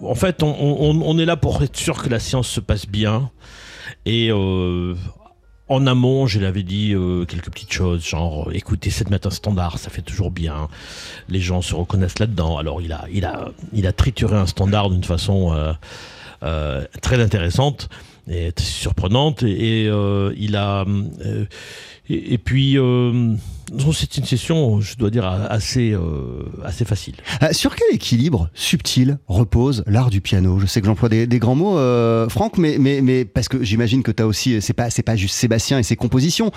en 0.00 0.14
fait, 0.14 0.42
on, 0.42 1.18
est 1.18 1.24
là 1.24 1.36
pour 1.36 1.62
être 1.62 1.76
sûr 1.76 2.02
que 2.02 2.08
la 2.08 2.20
science 2.20 2.48
se 2.48 2.60
passe 2.60 2.86
bien. 2.86 3.30
Et 4.06 4.30
euh, 4.30 4.94
en 5.68 5.86
amont, 5.86 6.26
je 6.26 6.40
l'avais 6.40 6.62
dit 6.62 6.92
euh, 6.92 7.24
quelques 7.24 7.50
petites 7.50 7.72
choses, 7.72 8.06
genre 8.06 8.50
écoutez, 8.52 8.90
c'est 8.90 9.04
de 9.04 9.10
mettre 9.10 9.28
un 9.28 9.30
standard, 9.30 9.78
ça 9.78 9.88
fait 9.88 10.02
toujours 10.02 10.30
bien. 10.30 10.68
Les 11.28 11.40
gens 11.40 11.62
se 11.62 11.74
reconnaissent 11.74 12.18
là-dedans. 12.18 12.58
Alors 12.58 12.82
il 12.82 12.92
a, 12.92 13.06
il 13.10 13.24
a, 13.24 13.48
il 13.72 13.86
a 13.86 13.92
trituré 13.92 14.36
un 14.36 14.46
standard 14.46 14.90
d'une 14.90 15.04
façon 15.04 15.54
euh, 15.54 15.72
euh, 16.42 16.84
très 17.00 17.20
intéressante 17.22 17.88
très 18.26 18.64
surprenante. 18.64 19.42
Et, 19.42 19.86
euh, 19.88 20.32
il 20.36 20.56
a, 20.56 20.84
euh, 20.84 21.44
et, 22.08 22.34
et 22.34 22.38
puis 22.38 22.78
euh, 22.78 23.34
c'est 23.92 24.18
une 24.18 24.24
session, 24.24 24.80
je 24.80 24.96
dois 24.96 25.10
dire, 25.10 25.26
assez, 25.26 25.96
assez 26.62 26.84
facile. 26.84 27.14
Sur 27.52 27.74
quel 27.74 27.94
équilibre 27.94 28.50
subtil 28.52 29.18
repose 29.26 29.82
l'art 29.86 30.10
du 30.10 30.20
piano? 30.20 30.58
Je 30.58 30.66
sais 30.66 30.80
que 30.80 30.86
j'emploie 30.86 31.08
des, 31.08 31.26
grands 31.38 31.54
mots, 31.54 31.78
Franck, 32.28 32.58
mais, 32.58 32.76
mais, 32.78 33.00
mais 33.00 33.24
parce 33.24 33.48
que 33.48 33.64
j'imagine 33.64 34.02
que 34.02 34.12
tu 34.12 34.22
as 34.22 34.26
aussi, 34.26 34.60
c'est 34.60 34.74
pas, 34.74 34.90
c'est 34.90 35.02
pas 35.02 35.16
juste 35.16 35.34
Sébastien 35.34 35.78
et 35.78 35.82
ses 35.82 35.96
compositions, 35.96 36.50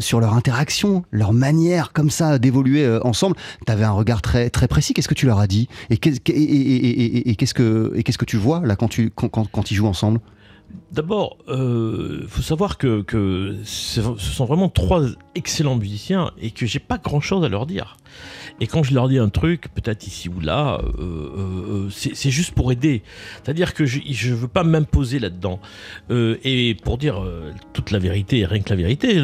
sur 0.00 0.20
leur 0.20 0.34
interaction, 0.34 1.04
leur 1.12 1.32
manière 1.32 1.92
comme 1.92 2.10
ça 2.10 2.40
d'évoluer 2.40 2.98
ensemble. 3.02 3.36
Tu 3.64 3.72
avais 3.72 3.84
un 3.84 3.92
regard 3.92 4.20
très, 4.20 4.50
très 4.50 4.66
précis. 4.66 4.92
Qu'est-ce 4.92 5.08
que 5.08 5.14
tu 5.14 5.26
leur 5.26 5.38
as 5.38 5.46
dit? 5.46 5.68
Et 5.88 5.98
qu'est-ce 5.98 6.20
et, 6.26 6.32
et, 6.32 7.30
et, 7.30 7.36
que, 7.36 8.00
qu'est-ce 8.00 8.18
que 8.18 8.24
tu 8.24 8.36
vois 8.36 8.60
là 8.64 8.74
quand, 8.74 8.88
tu, 8.88 9.10
quand, 9.10 9.28
quand 9.28 9.70
ils 9.70 9.74
jouent 9.74 9.86
ensemble? 9.86 10.20
D'abord, 10.92 11.38
il 11.48 11.54
euh, 11.54 12.28
faut 12.28 12.42
savoir 12.42 12.78
que, 12.78 13.04
ce 13.64 14.00
sont 14.16 14.44
vraiment 14.44 14.68
trois 14.68 15.02
excellents 15.34 15.74
musiciens 15.74 16.30
et 16.40 16.52
que 16.52 16.66
j'ai 16.66 16.78
pas 16.78 16.98
grand 16.98 17.20
chose 17.20 17.44
à 17.44 17.48
leur 17.48 17.66
dire. 17.66 17.96
Et 18.60 18.68
quand 18.68 18.84
je 18.84 18.94
leur 18.94 19.08
dis 19.08 19.18
un 19.18 19.28
truc, 19.28 19.66
peut-être 19.74 20.06
ici 20.06 20.28
ou 20.28 20.38
là, 20.38 20.80
euh, 21.00 21.88
euh, 21.88 21.88
c'est 21.90 22.30
juste 22.30 22.52
pour 22.52 22.70
aider. 22.70 23.02
C'est-à-dire 23.42 23.74
que 23.74 23.84
je 23.86 24.30
ne 24.30 24.34
veux 24.36 24.46
pas 24.46 24.62
m'imposer 24.62 25.18
là-dedans. 25.18 25.58
Et 26.10 26.76
pour 26.84 26.96
dire 26.96 27.20
toute 27.72 27.90
la 27.90 27.98
vérité, 27.98 28.38
et 28.40 28.46
rien 28.46 28.60
que 28.62 28.70
la 28.70 28.76
vérité, 28.76 29.20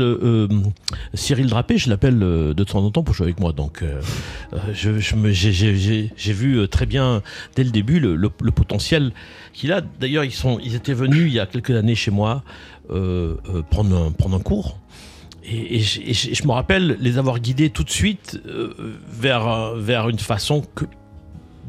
Cyril 1.15 1.47
Drapé, 1.47 1.79
je 1.79 1.89
l'appelle 1.89 2.19
de 2.19 2.65
temps 2.65 2.83
en 2.83 2.91
temps 2.91 3.05
pour 3.05 3.15
jouer 3.15 3.27
avec 3.27 3.39
moi. 3.39 3.53
Donc, 3.53 3.85
j'ai 4.73 6.33
vu 6.33 6.69
très 6.69 6.87
bien 6.87 7.23
dès 7.55 7.63
le 7.63 7.71
début 7.71 8.01
le 8.01 8.51
potentiel 8.51 9.13
qu'il 9.53 9.73
a. 9.73 9.81
D'ailleurs, 9.81 10.25
ils, 10.25 10.35
ils 10.63 10.75
étaient 10.75 10.95
venus 10.95 11.25
il 11.27 11.33
y 11.33 11.41
a 11.41 11.47
quelques 11.47 11.71
années 11.71 11.95
chez 11.95 12.11
moi 12.11 12.43
prendre, 12.89 13.97
un, 13.97 14.11
prendre 14.11 14.37
un 14.37 14.41
cours. 14.41 14.79
Et, 15.45 15.81
je, 15.81 16.47
me 16.47 16.53
rappelle 16.53 16.97
les 17.01 17.19
avoir 17.19 17.39
guidés 17.41 17.71
tout 17.71 17.85
de 17.85 17.91
suite 17.91 18.41
euh, 18.47 18.75
vers, 19.09 19.75
vers 19.75 20.09
une 20.09 20.19
façon 20.19 20.63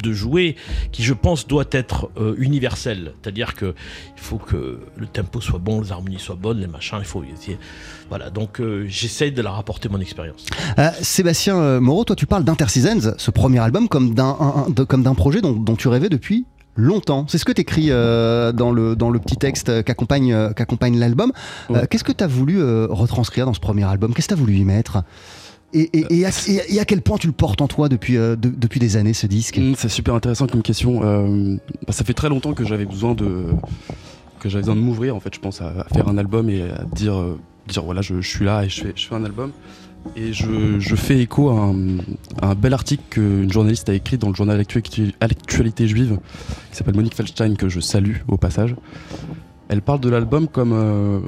de 0.01 0.13
jouer 0.13 0.55
qui, 0.91 1.03
je 1.03 1.13
pense, 1.13 1.47
doit 1.47 1.65
être 1.71 2.09
euh, 2.17 2.35
universelle. 2.37 3.13
C'est-à-dire 3.21 3.53
que 3.53 3.73
il 4.17 4.21
faut 4.21 4.37
que 4.37 4.79
le 4.97 5.07
tempo 5.07 5.41
soit 5.41 5.59
bon, 5.59 5.81
les 5.81 5.91
harmonies 5.91 6.19
soient 6.19 6.35
bonnes, 6.35 6.59
les 6.59 6.67
machins, 6.67 6.97
il 6.99 7.05
faut. 7.05 7.23
Voilà, 8.09 8.29
donc 8.29 8.59
euh, 8.59 8.85
j'essaye 8.87 9.31
de 9.31 9.41
leur 9.41 9.57
apporter 9.57 9.89
mon 9.89 9.99
expérience. 9.99 10.45
Euh, 10.79 10.89
Sébastien 11.01 11.79
Moreau, 11.79 12.03
toi, 12.03 12.15
tu 12.15 12.25
parles 12.25 12.43
d'Interseasons, 12.43 13.13
ce 13.17 13.31
premier 13.31 13.59
album, 13.59 13.87
comme 13.87 14.13
d'un 14.13 15.15
projet 15.15 15.41
dont 15.41 15.75
tu 15.75 15.87
rêvais 15.87 16.09
depuis 16.09 16.45
longtemps. 16.75 17.25
C'est 17.27 17.37
ce 17.37 17.45
que 17.45 17.51
tu 17.51 17.61
écris 17.61 17.87
euh, 17.89 18.51
dans, 18.51 18.71
le, 18.71 18.95
dans 18.95 19.09
le 19.09 19.19
petit 19.19 19.37
texte 19.37 19.83
qu'accompagne 19.83 20.33
euh, 20.33 20.51
qu'accompagne 20.51 20.97
l'album. 20.97 21.31
Ouais. 21.69 21.77
Euh, 21.79 21.85
Qu'est-ce 21.89 22.03
que 22.03 22.11
tu 22.11 22.23
as 22.23 22.27
voulu 22.27 22.63
retranscrire 22.63 23.45
dans 23.45 23.53
ce 23.53 23.59
premier 23.59 23.83
album? 23.83 24.13
Qu'est-ce 24.13 24.27
que 24.27 24.33
tu 24.35 24.39
as 24.39 24.43
voulu 24.43 24.55
y 24.55 24.63
mettre? 24.65 25.03
Et, 25.73 25.89
et, 25.97 26.19
et, 26.19 26.25
à, 26.25 26.31
et, 26.47 26.79
à, 26.81 26.85
quel 26.85 27.01
point 27.01 27.17
tu 27.17 27.27
le 27.27 27.33
portes 27.33 27.61
en 27.61 27.67
toi 27.67 27.87
depuis, 27.87 28.15
de, 28.15 28.35
depuis 28.35 28.79
des 28.81 28.97
années 28.97 29.13
ce 29.13 29.25
disque? 29.25 29.57
Mmh, 29.57 29.75
C'est 29.77 29.87
super 29.87 30.15
intéressant 30.15 30.47
comme 30.47 30.61
question. 30.61 30.99
Bah, 30.99 31.93
ça 31.93 32.03
fait 32.03 32.13
très 32.13 32.27
longtemps 32.29 32.53
que 32.53 32.65
j'avais 32.65 32.85
besoin 32.85 33.13
de 33.15 33.45
que 34.39 34.49
j'avais 34.49 34.63
besoin 34.63 34.75
de 34.75 34.81
m'ouvrir 34.81 35.15
en 35.15 35.19
fait 35.19 35.35
je 35.35 35.39
pense 35.39 35.61
à, 35.61 35.67
à, 35.67 35.83
faire 35.93 36.09
un 36.09 36.17
album 36.17 36.49
et 36.49 36.63
à 36.63 36.83
dire 36.95 37.23
dire 37.67 37.83
voilà 37.83 38.01
je, 38.01 38.21
je 38.21 38.27
suis 38.27 38.43
là 38.43 38.65
et 38.65 38.69
je 38.69 38.81
fais, 38.81 38.93
je 38.95 39.07
fais 39.07 39.13
un 39.13 39.23
album 39.23 39.51
et 40.15 40.33
je, 40.33 40.79
je, 40.79 40.95
fais 40.95 41.19
écho 41.19 41.49
à 41.49 41.53
un, 41.53 41.97
à 42.41 42.49
un 42.49 42.55
bel 42.55 42.73
article 42.73 43.03
qu'une 43.09 43.51
journaliste 43.51 43.87
a 43.89 43.93
écrit 43.93 44.17
dans 44.17 44.29
le 44.29 44.35
journal 44.35 44.59
Actualité, 44.59 45.15
Actualité 45.19 45.87
Juive, 45.87 46.19
qui 46.71 46.77
s'appelle 46.77 46.95
Monique 46.95 47.15
Feldstein, 47.15 47.55
que 47.55 47.69
je 47.69 47.79
salue 47.79 48.17
au 48.27 48.37
passage. 48.37 48.75
Elle 49.69 49.81
parle 49.81 49.99
de 49.99 50.09
l'album 50.09 50.47
comme, 50.47 50.73
euh, 50.73 51.19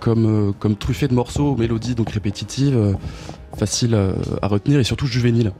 comme, 0.00 0.26
euh, 0.26 0.52
comme 0.58 0.76
truffé 0.76 1.06
de 1.06 1.14
morceaux, 1.14 1.54
mélodies 1.56 1.94
donc 1.94 2.10
répétitives, 2.10 2.76
euh, 2.76 2.94
faciles 3.56 3.96
à 4.42 4.48
retenir 4.48 4.80
et 4.80 4.84
surtout 4.84 5.06
juvéniles. 5.06 5.52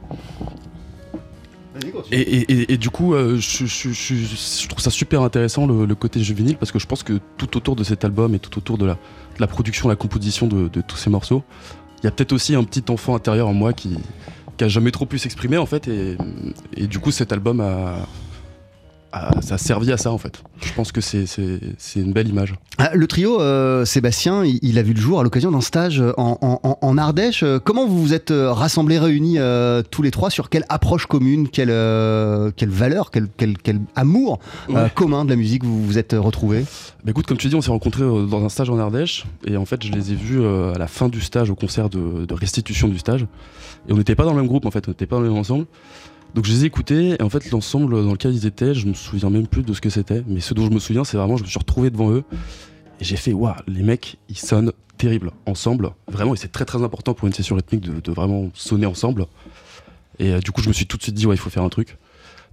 Et, 2.11 2.19
et, 2.19 2.73
et, 2.73 2.77
du 2.77 2.89
coup, 2.89 3.13
euh, 3.13 3.37
je, 3.37 3.65
je, 3.65 3.89
je, 3.91 4.15
je, 4.15 4.67
trouve 4.67 4.81
ça 4.81 4.89
super 4.89 5.21
intéressant 5.21 5.67
le, 5.67 5.85
le, 5.85 5.95
côté 5.95 6.21
juvénile 6.21 6.57
parce 6.57 6.71
que 6.71 6.79
je 6.79 6.87
pense 6.87 7.03
que 7.03 7.19
tout 7.37 7.57
autour 7.57 7.75
de 7.75 7.83
cet 7.83 8.05
album 8.05 8.33
et 8.33 8.39
tout 8.39 8.57
autour 8.57 8.77
de 8.77 8.85
la, 8.85 8.93
de 8.93 9.39
la 9.39 9.47
production, 9.47 9.89
la 9.89 9.95
composition 9.95 10.47
de, 10.47 10.67
de 10.67 10.81
tous 10.81 10.97
ces 10.97 11.09
morceaux, 11.09 11.43
il 12.01 12.05
y 12.05 12.07
a 12.07 12.11
peut-être 12.11 12.33
aussi 12.33 12.55
un 12.55 12.63
petit 12.63 12.91
enfant 12.91 13.15
intérieur 13.15 13.47
en 13.47 13.53
moi 13.53 13.73
qui, 13.73 13.97
qui 14.57 14.63
a 14.63 14.67
jamais 14.67 14.91
trop 14.91 15.05
pu 15.05 15.17
s'exprimer 15.17 15.57
en 15.57 15.65
fait 15.65 15.87
et, 15.87 16.87
du 16.87 16.99
coup 16.99 17.11
cet 17.11 17.31
album 17.31 17.61
a, 17.61 18.07
ça 19.41 19.55
a 19.55 19.57
servi 19.57 19.91
à 19.91 19.97
ça 19.97 20.11
en 20.11 20.17
fait. 20.17 20.41
Je 20.61 20.73
pense 20.73 20.91
que 20.91 21.01
c'est 21.01 21.25
une 21.95 22.13
belle 22.13 22.27
image. 22.27 22.55
Ah, 22.77 22.91
le 22.93 23.07
trio 23.07 23.41
euh, 23.41 23.85
Sébastien, 23.85 24.45
il, 24.45 24.59
il, 24.61 24.77
a 24.77 24.83
vu 24.83 24.93
le 24.93 24.99
jour 25.01 25.19
à 25.19 25.23
l'occasion 25.23 25.51
d'un 25.51 25.61
stage 25.61 26.03
en, 26.17 26.37
en, 26.41 26.77
en, 26.81 26.97
Ardèche. 26.97 27.43
Comment 27.63 27.87
vous 27.87 27.99
vous 28.01 28.13
êtes 28.13 28.31
euh, 28.31 28.51
rassemblés, 28.51 28.99
réunis 28.99 29.39
euh, 29.39 29.81
tous 29.89 30.01
les 30.01 30.11
trois? 30.11 30.29
Sur 30.29 30.49
quelle 30.49 30.65
approche 30.69 31.05
commune, 31.05 31.49
quelle, 31.49 31.69
euh, 31.71 32.51
quelle 32.55 32.69
valeur, 32.69 33.11
quel, 33.11 33.27
quel, 33.35 33.57
quel 33.57 33.79
amour 33.95 34.39
ouais. 34.69 34.75
Euh, 34.75 34.89
commun 34.89 35.25
de 35.25 35.29
la 35.29 35.35
musique 35.35 35.63
vous 35.63 35.85
vous 35.85 35.97
êtes 35.97 36.13
retrouvés? 36.17 36.65
Bah 37.03 37.11
écoute, 37.11 37.25
comme 37.25 37.37
tu 37.37 37.47
dis, 37.47 37.55
on 37.55 37.61
s'est 37.61 37.71
rencontrés 37.71 38.03
dans 38.03 38.43
un 38.43 38.49
stage 38.49 38.69
en 38.69 38.77
Ardèche 38.77 39.25
et 39.45 39.57
en 39.57 39.65
fait 39.65 39.83
je 39.85 39.91
les 39.91 40.11
ai 40.11 40.15
vus 40.15 40.45
à 40.45 40.77
la 40.77 40.87
fin 40.87 41.09
du 41.09 41.21
stage, 41.21 41.49
au 41.49 41.55
concert 41.55 41.89
de, 41.89 42.25
de 42.25 42.33
restitution 42.33 42.87
du 42.87 42.97
stage. 42.97 43.25
Et 43.87 43.93
on 43.93 43.97
n'était 43.97 44.15
pas 44.15 44.23
dans 44.23 44.31
le 44.31 44.37
même 44.37 44.47
groupe 44.47 44.65
en 44.65 44.71
fait, 44.71 44.87
on 44.87 44.91
n'était 44.91 45.05
pas 45.05 45.15
dans 45.15 45.21
le 45.21 45.29
même 45.29 45.37
ensemble. 45.37 45.65
Donc 46.37 46.45
je 46.45 46.51
les 46.51 46.65
ai 46.65 46.67
écoutés 46.67 47.15
et 47.19 47.23
en 47.23 47.31
fait 47.31 47.49
l'ensemble 47.49 48.05
dans 48.05 48.11
lequel 48.11 48.31
ils 48.31 48.45
étaient, 48.45 48.75
je 48.75 48.85
me 48.85 48.93
souviens 48.93 49.31
même 49.31 49.47
plus 49.47 49.63
de 49.63 49.73
ce 49.73 49.81
que 49.81 49.89
c'était, 49.89 50.23
mais 50.27 50.39
ce 50.39 50.53
dont 50.53 50.67
je 50.67 50.69
me 50.69 50.77
souviens 50.77 51.03
c'est 51.03 51.17
vraiment 51.17 51.35
je 51.35 51.41
me 51.41 51.47
suis 51.47 51.57
retrouvé 51.57 51.89
devant 51.89 52.11
eux 52.11 52.23
et 53.01 53.03
j'ai 53.03 53.15
fait 53.15 53.33
waouh 53.33 53.55
les 53.67 53.81
mecs 53.81 54.17
ils 54.29 54.37
sonnent 54.37 54.71
terribles 54.99 55.31
ensemble 55.47 55.93
vraiment 56.07 56.35
et 56.35 56.37
c'est 56.37 56.51
très 56.51 56.65
très 56.65 56.83
important 56.83 57.15
pour 57.15 57.27
une 57.27 57.33
session 57.33 57.55
rythmique 57.55 57.81
de, 57.81 58.11
vraiment 58.11 58.51
sonner 58.53 58.85
ensemble. 58.85 59.25
Et 60.19 60.31
euh, 60.31 60.39
du 60.39 60.51
coup 60.51 60.61
je 60.61 60.67
me 60.67 60.73
suis 60.73 60.85
tout 60.85 60.97
de 60.97 61.01
suite 61.01 61.15
dit 61.15 61.25
ouais 61.25 61.33
il 61.33 61.39
faut 61.39 61.49
faire 61.49 61.63
un 61.63 61.69
truc. 61.69 61.97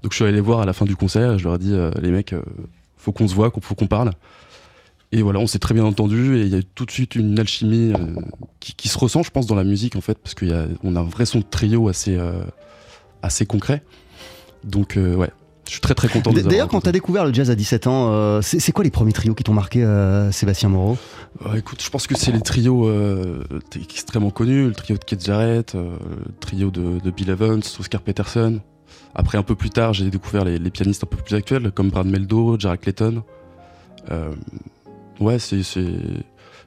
Donc 0.03 0.12
je 0.12 0.17
suis 0.17 0.25
allé 0.25 0.33
les 0.33 0.41
voir 0.41 0.61
à 0.61 0.64
la 0.64 0.73
fin 0.73 0.87
du 0.87 0.97
concert 0.97 1.35
et 1.35 1.38
je 1.38 1.45
leur 1.45 1.57
ai 1.57 1.59
dit 1.59 1.75
euh, 1.75 1.91
les 2.00 2.11
mecs 2.11 2.33
euh, 2.33 2.41
faut 2.97 3.12
qu'on 3.12 3.29
se 3.29 3.35
voit 3.35 3.53
faut 3.61 3.75
qu'on 3.75 3.87
parle. 3.87 4.12
Et 5.12 5.21
voilà 5.21 5.41
on 5.41 5.47
s'est 5.47 5.59
très 5.59 5.75
bien 5.75 5.85
entendu 5.85 6.38
et 6.38 6.45
il 6.45 6.49
y 6.49 6.55
a 6.55 6.59
eu 6.61 6.64
tout 6.64 6.87
de 6.87 6.91
suite 6.91 7.17
une 7.17 7.38
alchimie 7.38 7.93
qui, 8.61 8.88
se 8.88 8.97
ressent 8.97 9.23
je 9.23 9.31
pense 9.31 9.45
dans 9.45 9.55
la 9.55 9.64
musique 9.64 9.95
en 9.95 10.00
fait 10.00 10.17
parce 10.17 10.35
qu'on 10.35 10.50
a, 10.50 11.00
a 11.00 11.03
un 11.03 11.05
vrai 11.05 11.26
son 11.26 11.41
de 11.41 11.45
trio 11.45 11.88
assez 11.88 12.19
assez 13.25 13.47
concret. 13.47 13.83
Donc 14.64 14.97
euh, 14.97 15.14
ouais, 15.14 15.31
je 15.66 15.73
suis 15.73 15.81
très 15.81 15.95
très 15.95 16.09
content. 16.09 16.33
D'ailleurs, 16.33 16.69
quand 16.69 16.83
tu 16.83 16.88
as 16.88 16.93
découvert 16.93 17.25
le 17.25 17.33
jazz 17.33 17.50
à 17.50 17.54
17 17.54 17.87
ans, 17.87 18.12
euh, 18.12 18.40
c'est 18.43 18.73
quoi 18.73 18.85
les 18.85 18.90
premiers 18.90 19.12
trios 19.12 19.35
qui 19.35 19.45
t'ont 19.45 19.54
marqué, 19.54 19.83
euh, 19.83 20.31
Sébastien 20.31 20.69
Moreau? 20.69 20.99
Euh, 21.47 21.54
Écoute, 21.54 21.83
je 21.83 21.90
pense 21.90 22.07
que 22.07 22.16
c'est 22.16 22.33
les 22.33 22.40
trios 22.40 22.90
extrêmement 23.75 24.31
connus, 24.31 24.66
le 24.66 24.75
trio 24.75 24.99
de 24.99 25.04
Keith 25.04 25.25
Jarrett, 25.25 25.75
le 25.75 25.99
trio 26.40 26.71
de, 26.71 27.00
de, 27.00 27.11
Bill 27.11 27.31
Evans, 27.31 27.62
Oscar 27.78 28.02
Peterson. 28.02 28.61
Après, 29.14 29.38
un 29.38 29.43
peu 29.43 29.54
plus 29.54 29.71
tard, 29.71 29.95
j'ai 29.95 30.11
découvert 30.11 30.45
les, 30.45 30.59
les, 30.59 30.71
pianistes 30.71 31.04
un 31.04 31.07
peu 31.07 31.16
plus 31.16 31.35
actuels, 31.35 31.71
comme 31.71 31.88
Brad 31.88 32.07
Meldo, 32.07 32.59
Jarrett 32.59 32.81
Clayton. 32.81 33.23
ouais, 35.21 35.38
c'est 35.38 35.62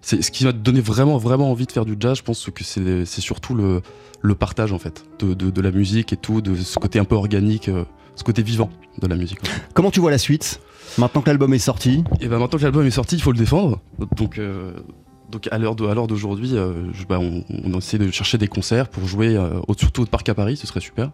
c'est 0.07 0.21
ce 0.21 0.31
qui 0.31 0.45
m'a 0.45 0.53
donné 0.53 0.79
vraiment 0.79 1.17
vraiment 1.17 1.51
envie 1.51 1.65
de 1.65 1.71
faire 1.71 1.83
du 1.83 1.97
jazz 1.99 2.17
je 2.17 2.23
pense 2.23 2.49
que 2.49 2.63
c'est 2.63 3.21
surtout 3.21 3.55
le, 3.55 3.81
le 4.21 4.35
partage 4.35 4.71
en 4.71 4.79
fait 4.79 5.03
de, 5.19 5.33
de, 5.33 5.49
de, 5.49 5.61
la 5.61 5.71
musique 5.71 6.13
et 6.13 6.17
tout 6.17 6.39
de 6.39 6.55
ce 6.55 6.79
côté 6.79 6.97
un 6.97 7.03
peu 7.03 7.15
organique 7.15 7.67
euh, 7.67 7.83
ce 8.15 8.23
côté 8.23 8.41
vivant 8.41 8.69
de 8.99 9.07
la 9.07 9.17
musique 9.17 9.39
en 9.43 9.47
fait. 9.47 9.61
comment 9.73 9.91
tu 9.91 9.99
vois 9.99 10.11
la 10.11 10.17
suite 10.17 10.61
maintenant 10.97 11.21
que 11.21 11.27
l'album 11.29 11.53
est 11.53 11.59
sorti? 11.59 12.05
Et 12.21 12.29
ben 12.29 12.39
maintenant 12.39 12.57
que 12.57 12.63
l'album 12.63 12.85
est 12.85 12.91
sorti 12.91 13.15
il 13.17 13.21
faut 13.21 13.33
le 13.33 13.37
défendre. 13.37 13.81
Donc 14.15 14.39
euh, 14.39 14.71
donc 15.29 15.49
à 15.51 15.57
l'heure 15.57 15.75
d'aujourd'hui 15.75 16.51
euh, 16.55 16.73
bah, 17.09 17.19
on, 17.19 17.43
on, 17.49 17.77
essaie 17.77 17.97
de 17.97 18.09
chercher 18.09 18.37
des 18.37 18.47
concerts 18.47 18.87
pour 18.87 19.05
jouer 19.05 19.35
euh, 19.35 19.59
surtout 19.77 20.03
au 20.03 20.05
parc 20.05 20.29
à 20.29 20.33
Paris 20.33 20.55
ce 20.55 20.67
serait 20.67 20.79
super. 20.79 21.11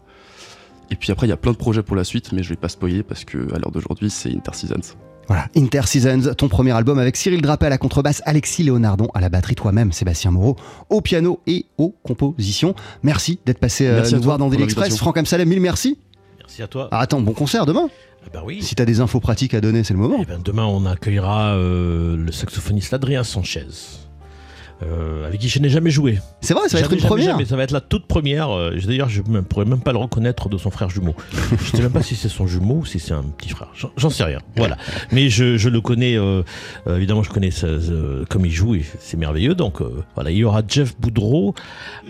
Et 0.91 0.95
puis 0.95 1.11
après 1.11 1.25
il 1.25 1.31
y 1.31 1.33
a 1.33 1.37
plein 1.37 1.51
de 1.51 1.57
projets 1.57 1.81
pour 1.81 1.95
la 1.95 2.03
suite 2.03 2.31
mais 2.31 2.43
je 2.43 2.49
vais 2.49 2.57
pas 2.57 2.69
spoiler 2.69 3.01
parce 3.01 3.25
que 3.25 3.39
à 3.55 3.57
l'heure 3.57 3.71
d'aujourd'hui 3.71 4.11
c'est 4.11 4.31
Interseasons 4.31 4.95
voilà, 5.33 5.47
Interseasons, 5.57 6.35
ton 6.35 6.47
premier 6.47 6.73
album 6.73 6.99
avec 6.99 7.17
Cyril 7.17 7.41
Drapé 7.41 7.65
à 7.65 7.69
la 7.69 7.79
contrebasse, 7.79 8.21
Alexis 8.27 8.61
Léonardon 8.61 9.07
à 9.15 9.19
la 9.19 9.29
batterie, 9.29 9.55
toi-même 9.55 9.91
Sébastien 9.91 10.29
Moreau 10.29 10.57
au 10.91 11.01
piano 11.01 11.39
et 11.47 11.65
aux 11.79 11.95
compositions. 12.03 12.75
Merci 13.01 13.39
d'être 13.43 13.57
passé 13.57 13.87
euh, 13.87 14.07
nous 14.11 14.21
voir 14.21 14.37
dans 14.37 14.47
Daily 14.47 14.61
Express. 14.61 14.95
Franck 14.95 15.17
Amsalem, 15.17 15.49
mille 15.49 15.59
merci. 15.59 15.97
Merci 16.37 16.61
à 16.61 16.67
toi. 16.67 16.87
Ah, 16.91 16.99
attends, 16.99 17.19
bon 17.19 17.33
concert 17.33 17.65
demain 17.65 17.89
eh 18.27 18.29
ben 18.31 18.43
oui. 18.45 18.61
Si 18.61 18.75
tu 18.75 18.81
as 18.83 18.85
des 18.85 19.01
infos 19.01 19.19
pratiques 19.19 19.55
à 19.55 19.59
donner, 19.59 19.83
c'est 19.83 19.95
le 19.95 19.99
moment. 19.99 20.19
Eh 20.21 20.25
ben 20.25 20.39
demain, 20.39 20.65
on 20.65 20.85
accueillera 20.85 21.55
euh, 21.55 22.15
le 22.15 22.31
saxophoniste 22.31 22.93
Adrien 22.93 23.23
Sanchez. 23.23 23.65
Euh, 24.85 25.27
avec 25.27 25.39
qui 25.39 25.49
je 25.49 25.59
n'ai 25.59 25.69
jamais 25.69 25.89
joué. 25.91 26.19
C'est 26.41 26.53
vrai, 26.53 26.67
ça 26.69 26.77
va 26.77 26.83
être 26.83 26.91
une 26.91 26.99
jamais, 26.99 27.07
première. 27.09 27.31
jamais. 27.31 27.45
Ça 27.45 27.55
va 27.55 27.63
être 27.63 27.71
la 27.71 27.81
toute 27.81 28.05
première. 28.07 28.49
euh, 28.51 28.77
D'ailleurs, 28.85 29.09
je 29.09 29.21
ne 29.27 29.41
pourrais 29.41 29.65
même 29.65 29.79
pas 29.81 29.91
le 29.91 29.97
reconnaître 29.97 30.49
de 30.49 30.57
son 30.57 30.71
frère 30.71 30.89
jumeau. 30.89 31.15
je 31.31 31.55
ne 31.55 31.77
sais 31.77 31.81
même 31.81 31.91
pas 31.91 32.01
si 32.03 32.15
c'est 32.15 32.29
son 32.29 32.47
jumeau 32.47 32.75
ou 32.81 32.85
si 32.85 32.99
c'est 32.99 33.13
un 33.13 33.23
petit 33.23 33.49
frère. 33.49 33.69
J'en- 33.97 34.09
sais 34.09 34.23
rien. 34.23 34.39
Voilà. 34.55 34.77
Mais 35.11 35.29
je, 35.29 35.57
je 35.57 35.69
le 35.69 35.81
connais, 35.81 36.15
euh, 36.17 36.43
évidemment, 36.87 37.23
je 37.23 37.29
connais 37.31 37.51
ça, 37.51 37.67
euh, 37.67 38.25
comme 38.29 38.45
il 38.45 38.51
joue 38.51 38.75
et 38.75 38.85
c'est 38.99 39.17
merveilleux. 39.17 39.55
Donc 39.55 39.81
voilà, 40.15 40.31
il 40.31 40.37
y 40.37 40.43
aura 40.43 40.61
Jeff 40.67 40.95
Boudreau 40.99 41.53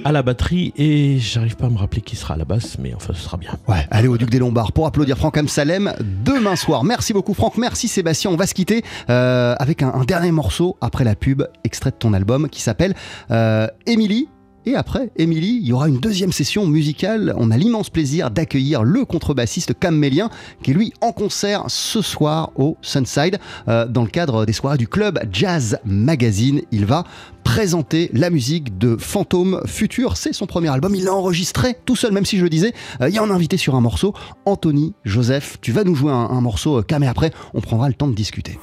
à 0.03 0.12
la 0.12 0.22
batterie 0.24 0.74
et 0.77 1.18
j'arrive 1.20 1.56
pas 1.56 1.68
à 1.68 1.70
me 1.70 1.77
rappeler 1.77 2.01
qui 2.01 2.15
sera 2.15 2.34
à 2.34 2.38
la 2.38 2.46
basse, 2.46 2.77
mais 2.80 2.94
enfin, 2.94 3.13
ce 3.13 3.22
sera 3.22 3.38
bien. 3.38 3.51
Ouais, 3.68 3.86
allez 3.92 4.08
au 4.08 4.18
Duc 4.18 4.30
des 4.30 4.39
Lombards 4.39 4.72
pour 4.72 4.86
applaudir 4.88 5.18
Franck 5.18 5.38
Amsalem 5.38 5.94
demain 6.25 6.56
soir. 6.56 6.84
Merci 6.84 7.13
beaucoup 7.13 7.34
Franck, 7.34 7.58
merci 7.58 7.88
Sébastien. 7.88 8.32
On 8.32 8.36
va 8.36 8.48
se 8.48 8.53
quitter 8.53 8.84
avec 9.08 9.82
un, 9.84 9.94
un 9.94 10.03
dernier 10.03 10.32
morceau 10.32 10.77
après 10.82 11.03
la 11.03 11.15
pub, 11.15 11.44
extrait 11.63 11.92
de 11.92 11.96
ton 11.96 12.13
album 12.13 12.50
qui 12.50 12.62
s'appelle 12.63 12.96
euh, 13.32 13.67
Émilie. 13.86 14.27
Et 14.65 14.75
après, 14.75 15.12
Émilie, 15.17 15.60
il 15.62 15.67
y 15.67 15.74
aura 15.74 15.89
une 15.89 16.00
deuxième 16.00 16.32
session 16.32 16.65
musicale. 16.65 17.34
On 17.38 17.51
a 17.51 17.58
l'immense 17.58 17.89
plaisir 17.89 18.32
d'accueillir 18.32 18.84
le 18.84 19.03
contrebassiste 19.03 19.77
Cam 19.77 19.96
Mélien, 19.96 20.29
qui 20.62 20.72
est 20.72 20.74
lui 20.74 20.93
en 21.01 21.12
concert 21.12 21.65
ce 21.67 22.01
soir 22.01 22.51
au 22.55 22.77
Sunside, 22.82 23.39
euh, 23.67 23.86
dans 23.88 24.03
le 24.03 24.10
cadre 24.10 24.45
des 24.45 24.54
soirées 24.54 24.78
du 24.78 24.88
club 24.88 25.19
Jazz 25.32 25.80
Magazine. 25.84 26.62
Il 26.71 26.86
va 26.86 27.04
présenter 27.43 28.10
la 28.13 28.30
musique 28.30 28.78
de 28.78 28.95
Fantôme 28.95 29.62
Futur. 29.65 30.15
C'est 30.15 30.32
son 30.32 30.45
premier 30.45 30.69
album. 30.69 30.95
Il 30.95 31.04
l'a 31.04 31.13
enregistré 31.13 31.76
tout 31.86 31.97
seul, 31.97 32.13
même 32.13 32.26
si 32.26 32.38
je 32.38 32.43
le 32.43 32.49
disais. 32.49 32.73
Euh, 33.02 33.10
il 33.10 33.15
y 33.15 33.19
en 33.19 33.30
a 33.30 33.34
invité 33.34 33.58
sur 33.58 33.76
un 33.76 33.82
morceau. 33.82 34.13
Anthony 34.45 34.93
Joseph, 35.04 35.58
tu 35.60 35.73
vas 35.73 35.84
nous 35.84 35.95
jouer 35.95 36.13
un, 36.13 36.15
un 36.15 36.41
morceau, 36.41 36.80
euh, 36.80 36.82
Cam, 36.84 37.04
et 37.04 37.08
après, 37.08 37.34
on 37.54 37.60
prendra 37.60 37.89
le 37.89 37.95
temps 37.95 38.08
de 38.08 38.15
discuter. 38.15 38.58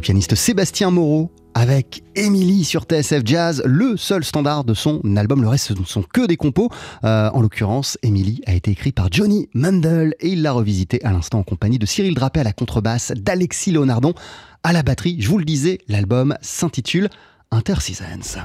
Du 0.00 0.02
pianiste 0.02 0.34
Sébastien 0.34 0.90
Moreau 0.90 1.30
avec 1.52 2.02
Émilie 2.14 2.64
sur 2.64 2.84
TSF 2.84 3.20
Jazz, 3.22 3.62
le 3.66 3.98
seul 3.98 4.24
standard 4.24 4.64
de 4.64 4.72
son 4.72 5.02
album. 5.14 5.42
Le 5.42 5.48
reste, 5.48 5.66
ce 5.66 5.72
ne 5.74 5.84
sont 5.84 6.02
que 6.02 6.26
des 6.26 6.38
compos. 6.38 6.70
Euh, 7.04 7.28
en 7.34 7.42
l'occurrence, 7.42 7.98
Émilie 8.02 8.40
a 8.46 8.54
été 8.54 8.70
écrit 8.70 8.92
par 8.92 9.08
Johnny 9.12 9.50
Mundell 9.52 10.14
et 10.20 10.28
il 10.28 10.40
l'a 10.40 10.52
revisité 10.52 11.04
à 11.04 11.12
l'instant 11.12 11.40
en 11.40 11.42
compagnie 11.42 11.78
de 11.78 11.84
Cyril 11.84 12.14
Drapé 12.14 12.40
à 12.40 12.44
la 12.44 12.54
contrebasse, 12.54 13.12
d'Alexis 13.14 13.72
Leonardon 13.72 14.14
à 14.62 14.72
la 14.72 14.82
batterie. 14.82 15.16
Je 15.20 15.28
vous 15.28 15.36
le 15.36 15.44
disais, 15.44 15.80
l'album 15.86 16.34
s'intitule 16.40 17.10
Interseasons. 17.50 18.38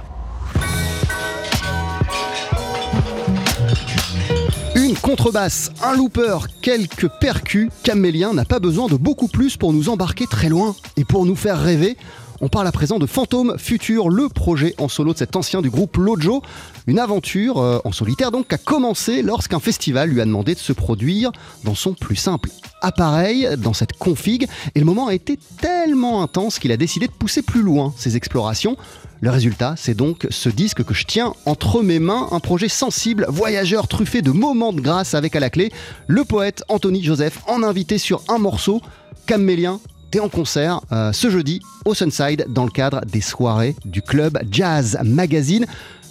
Contrebasse, 5.02 5.72
un 5.84 5.96
looper, 5.96 6.38
quelques 6.62 7.08
percus, 7.20 7.70
Camélien 7.84 8.34
n'a 8.34 8.46
pas 8.46 8.60
besoin 8.60 8.88
de 8.88 8.96
beaucoup 8.96 9.28
plus 9.28 9.58
pour 9.58 9.74
nous 9.74 9.90
embarquer 9.90 10.26
très 10.28 10.50
loin 10.50 10.76
et 10.98 11.04
pour 11.04 11.26
nous 11.26 11.36
faire 11.36 11.62
rêver. 11.62 11.98
On 12.42 12.50
parle 12.50 12.68
à 12.68 12.72
présent 12.72 13.00
de 13.00 13.06
Fantôme 13.06 13.58
Futur, 13.58 14.10
le 14.10 14.28
projet 14.28 14.76
en 14.78 14.90
solo 14.90 15.14
de 15.14 15.18
cet 15.18 15.36
ancien 15.36 15.62
du 15.62 15.70
groupe 15.70 15.98
Lojo. 15.98 16.42
Une 16.86 17.00
aventure 17.00 17.60
euh, 17.60 17.80
en 17.86 17.92
solitaire 17.92 18.32
donc 18.32 18.52
a 18.52 18.58
commencé 18.58 19.22
lorsqu'un 19.22 19.60
festival 19.60 20.10
lui 20.10 20.22
a 20.22 20.26
demandé 20.26 20.54
de 20.54 20.60
se 20.60 20.74
produire 20.74 21.32
dans 21.64 21.76
son 21.76 21.94
plus 21.94 22.18
simple 22.18 22.50
appareil, 22.82 23.48
dans 23.58 23.74
cette 23.74 23.94
config. 23.94 24.48
Et 24.76 24.80
le 24.80 24.86
moment 24.86 25.08
a 25.08 25.14
été 25.14 25.40
tellement 25.60 26.22
intense 26.22 26.60
qu'il 26.60 26.72
a 26.72 26.78
décidé 26.78 27.08
de 27.08 27.14
pousser 27.14 27.42
plus 27.42 27.62
loin 27.62 27.94
ses 27.98 28.16
explorations. 28.18 28.78
Le 29.26 29.32
résultat, 29.32 29.74
c'est 29.76 29.96
donc 29.96 30.28
ce 30.30 30.50
disque 30.50 30.84
que 30.84 30.94
je 30.94 31.04
tiens 31.04 31.34
entre 31.48 31.82
mes 31.82 31.98
mains, 31.98 32.28
un 32.30 32.40
projet 32.40 32.70
sensible, 32.70 33.26
voyageur 33.28 33.88
truffé 33.88 34.22
de 34.22 34.30
moments 34.30 34.72
de 34.72 34.82
grâce 34.82 35.16
avec 35.16 35.36
à 35.36 35.40
la 35.40 35.50
clé 35.50 35.72
le 36.06 36.24
poète 36.26 36.64
Anthony 36.70 37.04
Joseph 37.04 37.40
en 37.48 37.64
invité 37.64 37.98
sur 37.98 38.22
un 38.28 38.38
morceau, 38.38 38.84
Camélien, 39.26 39.80
t'es 40.12 40.20
en 40.20 40.30
concert 40.30 40.80
euh, 40.92 41.12
ce 41.12 41.32
jeudi 41.32 41.60
au 41.86 41.96
Sunside 41.96 42.46
dans 42.50 42.66
le 42.66 42.70
cadre 42.70 43.02
des 43.04 43.20
soirées 43.20 43.76
du 43.84 44.04
club 44.04 44.38
Jazz 44.52 45.00
Magazine. 45.04 45.66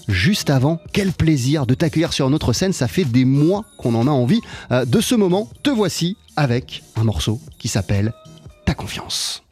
Juste 0.08 0.50
avant, 0.50 0.80
quel 0.92 1.12
plaisir 1.12 1.66
de 1.66 1.74
t'accueillir 1.74 2.12
sur 2.12 2.28
notre 2.30 2.52
scène, 2.52 2.72
ça 2.72 2.88
fait 2.88 3.04
des 3.04 3.24
mois 3.24 3.64
qu'on 3.78 3.94
en 3.94 4.08
a 4.08 4.10
envie. 4.10 4.40
Euh, 4.72 4.84
de 4.84 5.00
ce 5.00 5.14
moment, 5.14 5.48
te 5.62 5.70
voici 5.70 6.16
avec 6.34 6.82
un 6.96 7.04
morceau 7.04 7.40
qui 7.60 7.68
s'appelle 7.68 8.12
Ta 8.64 8.74
confiance. 8.74 9.43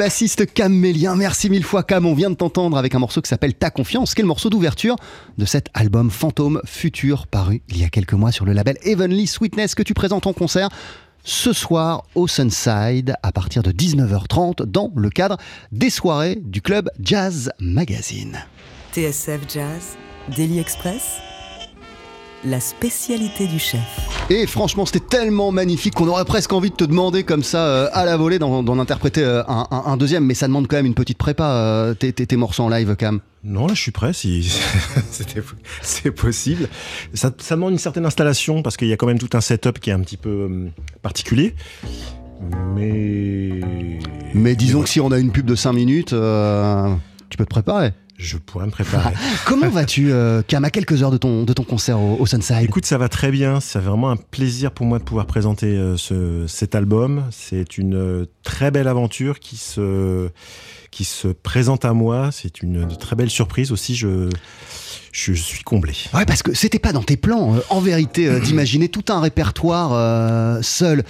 Le 0.00 0.04
contrebassiste 0.04 0.54
Cam 0.54 0.72
Mélien. 0.72 1.14
Merci 1.14 1.50
mille 1.50 1.62
fois 1.62 1.82
Cam. 1.82 2.06
On 2.06 2.14
vient 2.14 2.30
de 2.30 2.34
t'entendre 2.34 2.78
avec 2.78 2.94
un 2.94 2.98
morceau 2.98 3.20
qui 3.20 3.28
s'appelle 3.28 3.52
Ta 3.52 3.68
confiance, 3.68 4.14
qui 4.14 4.22
est 4.22 4.24
le 4.24 4.28
morceau 4.28 4.48
d'ouverture 4.48 4.96
de 5.36 5.44
cet 5.44 5.66
album 5.74 6.10
Fantôme 6.10 6.62
Futur 6.64 7.26
paru 7.26 7.60
il 7.68 7.76
y 7.76 7.84
a 7.84 7.90
quelques 7.90 8.14
mois 8.14 8.32
sur 8.32 8.46
le 8.46 8.54
label 8.54 8.78
Heavenly 8.82 9.26
Sweetness 9.26 9.74
que 9.74 9.82
tu 9.82 9.92
présentes 9.92 10.26
en 10.26 10.32
concert 10.32 10.70
ce 11.22 11.52
soir 11.52 12.04
au 12.14 12.26
Sunside 12.26 13.14
à 13.22 13.30
partir 13.30 13.62
de 13.62 13.72
19h30 13.72 14.64
dans 14.64 14.90
le 14.96 15.10
cadre 15.10 15.36
des 15.70 15.90
soirées 15.90 16.40
du 16.42 16.62
club 16.62 16.88
Jazz 16.98 17.52
Magazine. 17.60 18.38
TSF 18.94 19.40
Jazz, 19.52 19.98
Daily 20.34 20.60
Express, 20.60 21.18
la 22.44 22.58
spécialité 22.60 23.46
du 23.46 23.58
chef. 23.58 23.80
Et 24.30 24.46
franchement, 24.46 24.86
c'était 24.86 25.00
tellement 25.04 25.52
magnifique 25.52 25.94
qu'on 25.94 26.08
aurait 26.08 26.24
presque 26.24 26.52
envie 26.52 26.70
de 26.70 26.74
te 26.74 26.84
demander 26.84 27.22
comme 27.24 27.42
ça 27.42 27.64
euh, 27.66 27.88
à 27.92 28.04
la 28.06 28.16
volée 28.16 28.38
d'en, 28.38 28.78
interpréter 28.78 29.22
euh, 29.22 29.42
un, 29.46 29.66
un- 29.70 29.82
un 29.86 29.96
deuxième, 29.96 30.24
mais 30.24 30.34
ça 30.34 30.46
demande 30.46 30.66
quand 30.66 30.76
même 30.76 30.86
une 30.86 30.94
petite 30.94 31.18
prépa, 31.18 31.44
euh, 31.44 31.94
tes, 31.94 32.12
tes- 32.12 32.26
tes 32.26 32.36
morceaux 32.36 32.62
en 32.62 32.68
live, 32.70 32.96
Cam. 32.96 33.20
Non, 33.44 33.66
là, 33.66 33.74
je 33.74 33.80
suis 33.82 33.90
prêt, 33.92 34.12
si 34.12 34.50
c'est 35.82 36.10
possible. 36.10 36.68
Ça, 37.14 37.30
ça 37.38 37.54
demande 37.56 37.72
une 37.72 37.78
certaine 37.78 38.06
installation 38.06 38.62
parce 38.62 38.76
qu'il 38.76 38.88
y 38.88 38.92
a 38.92 38.96
quand 38.96 39.06
même 39.06 39.18
tout 39.18 39.30
un 39.34 39.40
setup 39.40 39.78
qui 39.78 39.90
est 39.90 39.94
un 39.94 40.00
petit 40.00 40.16
peu 40.16 40.68
particulier. 41.02 41.54
Mais. 42.74 43.60
Mais 44.34 44.54
disons 44.56 44.82
que 44.82 44.88
si 44.88 45.00
on 45.00 45.10
a 45.12 45.18
une 45.18 45.30
pub 45.32 45.46
de 45.46 45.54
5 45.54 45.72
minutes, 45.72 46.12
euh, 46.12 46.94
tu 47.28 47.36
peux 47.36 47.44
te 47.44 47.50
préparer. 47.50 47.92
Je 48.20 48.36
pourrais 48.36 48.66
me 48.66 48.70
préparer. 48.70 49.14
Comment 49.46 49.70
vas-tu, 49.70 50.12
euh, 50.12 50.42
Cam, 50.46 50.62
à 50.64 50.70
quelques 50.70 51.02
heures 51.02 51.10
de 51.10 51.16
ton, 51.16 51.44
de 51.44 51.52
ton 51.54 51.64
concert 51.64 51.98
au, 51.98 52.18
au 52.20 52.26
Sunside 52.26 52.62
Écoute, 52.62 52.84
ça 52.84 52.98
va 52.98 53.08
très 53.08 53.30
bien. 53.30 53.60
C'est 53.60 53.78
vraiment 53.78 54.10
un 54.10 54.16
plaisir 54.16 54.72
pour 54.72 54.84
moi 54.84 54.98
de 54.98 55.04
pouvoir 55.04 55.26
présenter 55.26 55.68
euh, 55.68 55.96
ce, 55.96 56.46
cet 56.46 56.74
album. 56.74 57.24
C'est 57.30 57.78
une 57.78 57.94
euh, 57.94 58.26
très 58.42 58.70
belle 58.70 58.88
aventure 58.88 59.40
qui 59.40 59.56
se, 59.56 60.28
qui 60.90 61.04
se 61.04 61.28
présente 61.28 61.86
à 61.86 61.94
moi. 61.94 62.30
C'est 62.30 62.62
une 62.62 62.86
très 62.98 63.16
belle 63.16 63.30
surprise 63.30 63.72
aussi. 63.72 63.94
Je, 63.94 64.28
je 65.12 65.32
suis 65.32 65.62
comblé. 65.62 65.94
Ouais, 66.14 66.24
parce 66.24 66.42
que 66.42 66.54
c'était 66.54 66.78
pas 66.78 66.92
dans 66.92 67.02
tes 67.02 67.16
plans, 67.16 67.54
euh, 67.54 67.60
en 67.68 67.80
vérité, 67.80 68.28
euh, 68.28 68.40
d'imaginer 68.40 68.88
tout 68.88 69.04
un 69.08 69.20
répertoire 69.20 69.92
euh, 69.92 70.62
seul. 70.62 71.04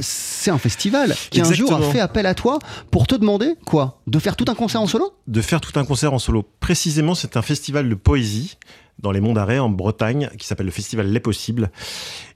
C'est 0.00 0.50
un 0.50 0.58
festival 0.58 1.14
qui 1.30 1.40
un 1.40 1.52
jour 1.52 1.72
a 1.72 1.80
fait 1.90 2.00
appel 2.00 2.26
à 2.26 2.34
toi 2.34 2.58
pour 2.90 3.06
te 3.06 3.14
demander 3.14 3.54
quoi 3.64 4.00
De 4.06 4.18
faire 4.18 4.36
tout 4.36 4.46
un 4.48 4.54
concert 4.54 4.80
en 4.80 4.86
solo? 4.86 5.12
De 5.26 5.42
faire 5.42 5.60
tout 5.60 5.78
un 5.78 5.84
concert 5.84 6.12
en 6.12 6.18
solo. 6.18 6.44
Précisément, 6.60 7.14
c'est 7.14 7.36
un 7.36 7.42
festival 7.42 7.88
de 7.88 7.94
poésie 7.94 8.56
dans 8.98 9.12
les 9.12 9.20
Monts 9.20 9.34
d'Arrée, 9.34 9.60
en 9.60 9.68
Bretagne, 9.68 10.28
qui 10.38 10.46
s'appelle 10.46 10.66
le 10.66 10.72
festival 10.72 11.06
Les 11.06 11.20
Possibles. 11.20 11.70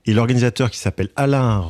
Et 0.07 0.15
l'organisateur 0.15 0.71
qui 0.71 0.79
s'appelle 0.79 1.09
Alain 1.17 1.65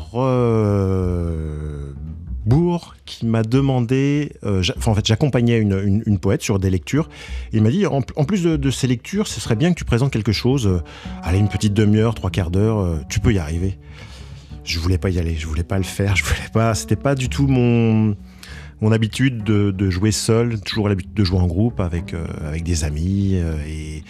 Rebourg, 2.44 2.96
qui 3.05 3.26
m'a 3.26 3.42
demandé, 3.42 4.33
euh, 4.44 4.62
en 4.87 4.94
fait, 4.94 5.07
j'accompagnais 5.07 5.59
une, 5.59 6.18
poète 6.18 6.42
sur 6.42 6.59
des 6.59 6.70
lectures. 6.70 7.09
Il 7.52 7.62
m'a 7.62 7.70
dit, 7.70 7.87
en, 7.87 8.02
plus 8.02 8.42
de, 8.42 8.70
ces 8.70 8.87
lectures, 8.87 9.26
ce 9.26 9.40
serait 9.40 9.57
bien 9.57 9.72
que 9.72 9.78
tu 9.78 9.85
présentes 9.85 10.12
quelque 10.12 10.33
chose, 10.33 10.66
euh, 10.66 10.83
allez, 11.22 11.38
une 11.38 11.48
petite 11.48 11.74
demi-heure, 11.74 12.14
trois 12.14 12.31
quarts 12.31 12.50
d'heure, 12.50 12.78
euh, 12.78 12.98
tu 13.09 13.20
peux 13.20 13.33
y 13.33 13.38
arriver. 13.38 13.78
Je 14.64 14.78
voulais 14.78 14.98
pas 14.98 15.11
y 15.11 15.18
aller, 15.18 15.35
je 15.37 15.46
voulais 15.46 15.64
pas 15.64 15.78
le 15.78 15.85
faire, 15.85 16.16
je 16.16 16.24
voulais 16.24 16.48
pas, 16.52 16.74
c'était 16.74 16.96
pas 16.96 17.14
du 17.14 17.28
tout 17.28 17.46
mon, 17.46 18.16
mon 18.81 18.92
habitude 18.92 19.44
de, 19.44 19.70
de 19.70 19.90
jouer 19.90 20.12
seul, 20.12 20.61
toujours 20.61 20.88
l'habitude 20.88 21.14
de 21.14 21.24
jouer 21.24 21.38
en 21.38 21.46
groupe 21.46 21.81
avec, 21.81 22.14
euh, 22.14 22.26
avec 22.46 22.62
des 22.64 22.85
amis. 22.85 23.35
et, 23.66 24.02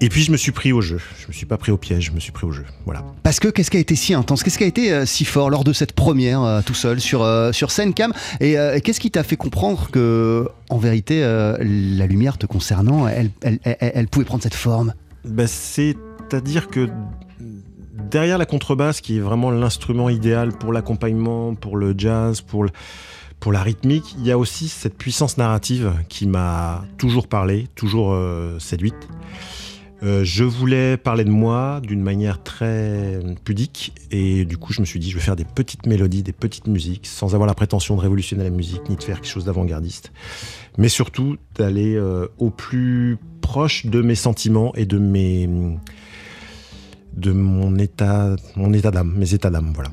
et 0.00 0.08
puis 0.08 0.22
je 0.22 0.30
me 0.32 0.36
suis 0.36 0.52
pris 0.52 0.72
au 0.72 0.80
jeu. 0.80 1.00
Je 1.20 1.26
me 1.28 1.32
suis 1.32 1.46
pas 1.46 1.56
pris 1.56 1.72
au 1.72 1.76
piège, 1.76 2.04
je 2.06 2.10
me 2.12 2.20
suis 2.20 2.32
pris 2.32 2.46
au 2.46 2.52
jeu. 2.52 2.64
Voilà. 2.84 3.02
Parce 3.22 3.40
que 3.40 3.48
qu'est-ce 3.48 3.70
qui 3.70 3.76
a 3.76 3.80
été 3.80 3.96
si 3.96 4.14
intense? 4.14 4.42
Qu'est-ce 4.42 4.58
qui 4.58 4.64
a 4.64 4.66
été 4.66 4.92
euh, 4.92 5.06
si 5.06 5.24
fort 5.24 5.50
lors 5.50 5.64
de 5.64 5.72
cette 5.72 5.92
première 5.92 6.42
euh, 6.42 6.60
tout 6.64 6.74
seul 6.74 7.00
sur, 7.00 7.22
euh, 7.22 7.52
sur 7.52 7.70
scène, 7.70 7.94
Cam 7.94 8.12
Et 8.40 8.58
euh, 8.58 8.78
qu'est-ce 8.82 9.00
qui 9.00 9.10
t'a 9.10 9.22
fait 9.22 9.36
comprendre 9.36 9.88
que, 9.90 10.48
en 10.70 10.78
vérité, 10.78 11.22
euh, 11.24 11.56
la 11.60 12.06
lumière 12.06 12.38
te 12.38 12.46
concernant, 12.46 13.08
elle, 13.08 13.30
elle, 13.42 13.58
elle- 13.64 13.76
elle 13.80 14.08
pouvait 14.08 14.24
prendre 14.26 14.42
cette 14.42 14.54
forme? 14.54 14.92
Ben, 15.24 15.46
C'est-à-dire 15.46 16.68
que 16.68 16.88
derrière 18.10 18.38
la 18.38 18.46
contrebasse, 18.46 19.00
qui 19.00 19.16
est 19.16 19.20
vraiment 19.20 19.50
l'instrument 19.50 20.08
idéal 20.10 20.52
pour 20.52 20.72
l'accompagnement, 20.72 21.54
pour 21.54 21.76
le 21.76 21.94
jazz, 21.96 22.40
pour, 22.40 22.64
le- 22.64 22.70
pour 23.40 23.52
la 23.52 23.62
rythmique, 23.62 24.14
il 24.18 24.26
y 24.26 24.30
a 24.32 24.38
aussi 24.38 24.68
cette 24.68 24.96
puissance 24.96 25.36
narrative 25.38 25.92
qui 26.08 26.26
m'a 26.26 26.84
toujours 26.98 27.28
parlé, 27.28 27.66
toujours 27.74 28.12
euh, 28.12 28.58
séduite. 28.58 28.94
Euh, 30.02 30.24
je 30.24 30.44
voulais 30.44 30.98
parler 30.98 31.24
de 31.24 31.30
moi 31.30 31.80
d'une 31.82 32.02
manière 32.02 32.42
très 32.42 33.18
pudique 33.44 33.94
et 34.10 34.44
du 34.44 34.58
coup 34.58 34.74
je 34.74 34.82
me 34.82 34.86
suis 34.86 35.00
dit 35.00 35.10
je 35.10 35.16
vais 35.16 35.22
faire 35.22 35.36
des 35.36 35.46
petites 35.46 35.86
mélodies, 35.86 36.22
des 36.22 36.32
petites 36.32 36.66
musiques 36.66 37.06
sans 37.06 37.34
avoir 37.34 37.46
la 37.46 37.54
prétention 37.54 37.96
de 37.96 38.02
révolutionner 38.02 38.44
la 38.44 38.50
musique 38.50 38.90
ni 38.90 38.96
de 38.96 39.02
faire 39.02 39.22
quelque 39.22 39.30
chose 39.30 39.46
d'avant-gardiste 39.46 40.12
mais 40.76 40.90
surtout 40.90 41.36
d'aller 41.54 41.94
euh, 41.94 42.26
au 42.38 42.50
plus 42.50 43.16
proche 43.40 43.86
de 43.86 44.02
mes 44.02 44.16
sentiments 44.16 44.74
et 44.74 44.84
de 44.84 44.98
mes 44.98 45.48
de 47.14 47.32
mon 47.32 47.78
état 47.78 48.36
mon 48.54 48.74
état 48.74 48.90
d'âme, 48.90 49.14
mes 49.16 49.32
états 49.32 49.50
d'âme 49.50 49.72
voilà. 49.74 49.90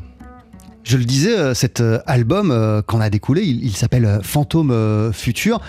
Je 0.84 0.98
le 0.98 1.06
disais, 1.06 1.40
euh, 1.40 1.54
cet 1.54 1.82
album, 2.06 2.52
euh, 2.52 2.82
quand 2.86 2.98
on 2.98 3.00
a 3.00 3.10
découlé, 3.10 3.42
il, 3.44 3.72
s'appelle 3.72 4.20
Fantôme 4.22 5.14
Futur. 5.14 5.62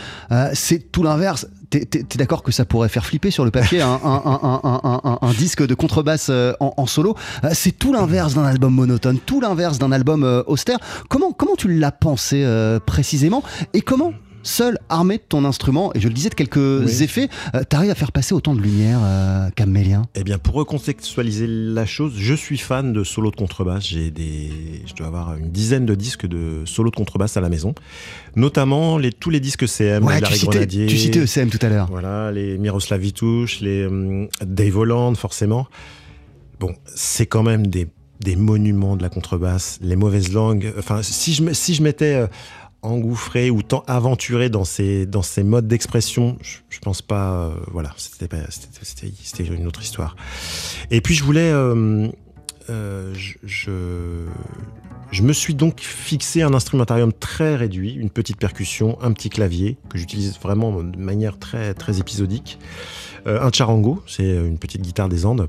C'est 0.54 0.90
tout 0.90 1.04
l'inverse. 1.04 1.46
T'es 1.80 2.18
d'accord 2.18 2.42
que 2.42 2.52
ça 2.52 2.64
pourrait 2.64 2.88
faire 2.88 3.04
flipper 3.04 3.30
sur 3.30 3.44
le 3.44 3.50
papier 3.50 3.80
un, 3.82 5.32
disque 5.36 5.66
de 5.66 5.74
contrebasse 5.74 6.28
euh, 6.30 6.52
en, 6.60 6.86
solo 6.86 7.16
Euh, 7.44 7.50
C'est 7.52 7.72
tout 7.72 7.92
l'inverse 7.92 8.34
d'un 8.34 8.44
album 8.44 8.74
monotone, 8.74 9.18
tout 9.18 9.40
l'inverse 9.40 9.78
d'un 9.78 9.92
album 9.92 10.24
euh, 10.24 10.42
austère. 10.46 10.78
Comment, 11.08 11.32
comment 11.32 11.56
tu 11.56 11.72
l'as 11.72 11.92
pensé 11.92 12.46
précisément? 12.86 13.42
Et 13.72 13.80
comment 13.80 14.12
Seul, 14.46 14.78
armé 14.90 15.16
de 15.16 15.22
ton 15.26 15.44
instrument, 15.46 15.90
et 15.94 16.00
je 16.00 16.06
le 16.08 16.14
disais 16.14 16.28
de 16.28 16.34
quelques 16.34 16.56
Oui. 16.58 17.02
effets, 17.02 17.28
euh, 17.54 17.62
t'arrives 17.64 17.90
à 17.90 17.94
faire 17.94 18.12
passer 18.12 18.34
autant 18.34 18.54
de 18.54 18.60
lumière, 18.60 19.00
euh, 19.02 19.48
Camélien 19.56 20.02
Eh 20.14 20.22
bien, 20.22 20.36
pour 20.38 20.54
recontextualiser 20.54 21.46
la 21.48 21.86
chose, 21.86 22.12
je 22.16 22.34
suis 22.34 22.58
fan 22.58 22.92
de 22.92 23.04
solo 23.04 23.30
de 23.30 23.36
contrebasse. 23.36 23.86
J'ai 23.88 24.10
des, 24.10 24.50
je 24.86 24.94
dois 24.94 25.06
avoir 25.06 25.34
une 25.36 25.50
dizaine 25.50 25.86
de 25.86 25.94
disques 25.94 26.26
de 26.26 26.62
solo 26.66 26.90
de 26.90 26.94
contrebasse 26.96 27.36
à 27.36 27.40
la 27.40 27.48
maison, 27.48 27.74
notamment 28.36 28.98
les, 28.98 29.12
tous 29.12 29.30
les 29.30 29.40
disques 29.40 29.66
CM, 29.66 30.04
Ouais, 30.04 30.20
tu 30.20 30.32
citais, 30.34 30.46
Grenadier, 30.50 30.86
tu 30.86 30.98
citais 30.98 31.20
ECM 31.24 31.48
tout 31.48 31.58
à 31.62 31.68
l'heure. 31.70 31.86
voilà, 31.90 32.30
les 32.30 32.58
Miroslav 32.58 33.00
Vitouche, 33.00 33.60
les 33.60 33.86
hum, 33.86 34.28
Dave 34.44 34.76
Holland, 34.76 35.16
forcément. 35.16 35.66
Bon, 36.60 36.74
c'est 36.94 37.26
quand 37.26 37.42
même 37.42 37.66
des, 37.66 37.88
des 38.20 38.36
monuments 38.36 38.96
de 38.96 39.02
la 39.02 39.08
contrebasse, 39.08 39.78
les 39.82 39.96
mauvaises 39.96 40.32
langues. 40.32 40.72
Enfin, 40.78 41.02
si 41.02 41.32
je, 41.34 41.52
si 41.52 41.74
je 41.74 41.82
m'étais 41.82 42.14
euh, 42.14 42.26
engouffré 42.84 43.50
ou 43.50 43.62
tant 43.62 43.82
aventuré 43.86 44.48
dans 44.48 44.64
ces, 44.64 45.06
dans 45.06 45.22
modes 45.44 45.66
d'expression, 45.68 46.36
je, 46.42 46.58
je 46.70 46.78
pense 46.80 47.02
pas. 47.02 47.34
euh, 47.34 47.50
voilà, 47.72 47.92
c'était 47.96 48.28
c'était- 48.50 49.12
c'était 49.22 49.44
une 49.44 49.66
autre 49.66 49.82
histoire. 49.82 50.16
Et 50.90 51.00
puis 51.00 51.14
je 51.14 51.24
voulais. 51.24 51.50
euh, 51.52 52.08
euh, 52.70 53.12
je, 53.14 53.34
je, 53.44 53.70
je 55.10 55.22
me 55.22 55.32
suis 55.32 55.54
donc 55.54 55.80
fixé 55.80 56.42
un 56.42 56.54
instrumentarium 56.54 57.12
très 57.12 57.56
réduit, 57.56 57.92
une 57.92 58.10
petite 58.10 58.38
percussion, 58.38 58.98
un 59.02 59.12
petit 59.12 59.28
clavier 59.30 59.76
que 59.90 59.98
j'utilise 59.98 60.38
vraiment 60.40 60.82
de 60.82 60.98
manière 60.98 61.38
très, 61.38 61.74
très 61.74 62.00
épisodique, 62.00 62.58
un 63.26 63.50
charango, 63.52 64.02
c'est 64.06 64.28
une 64.28 64.58
petite 64.58 64.80
guitare 64.82 65.08
des 65.08 65.24
Andes. 65.26 65.46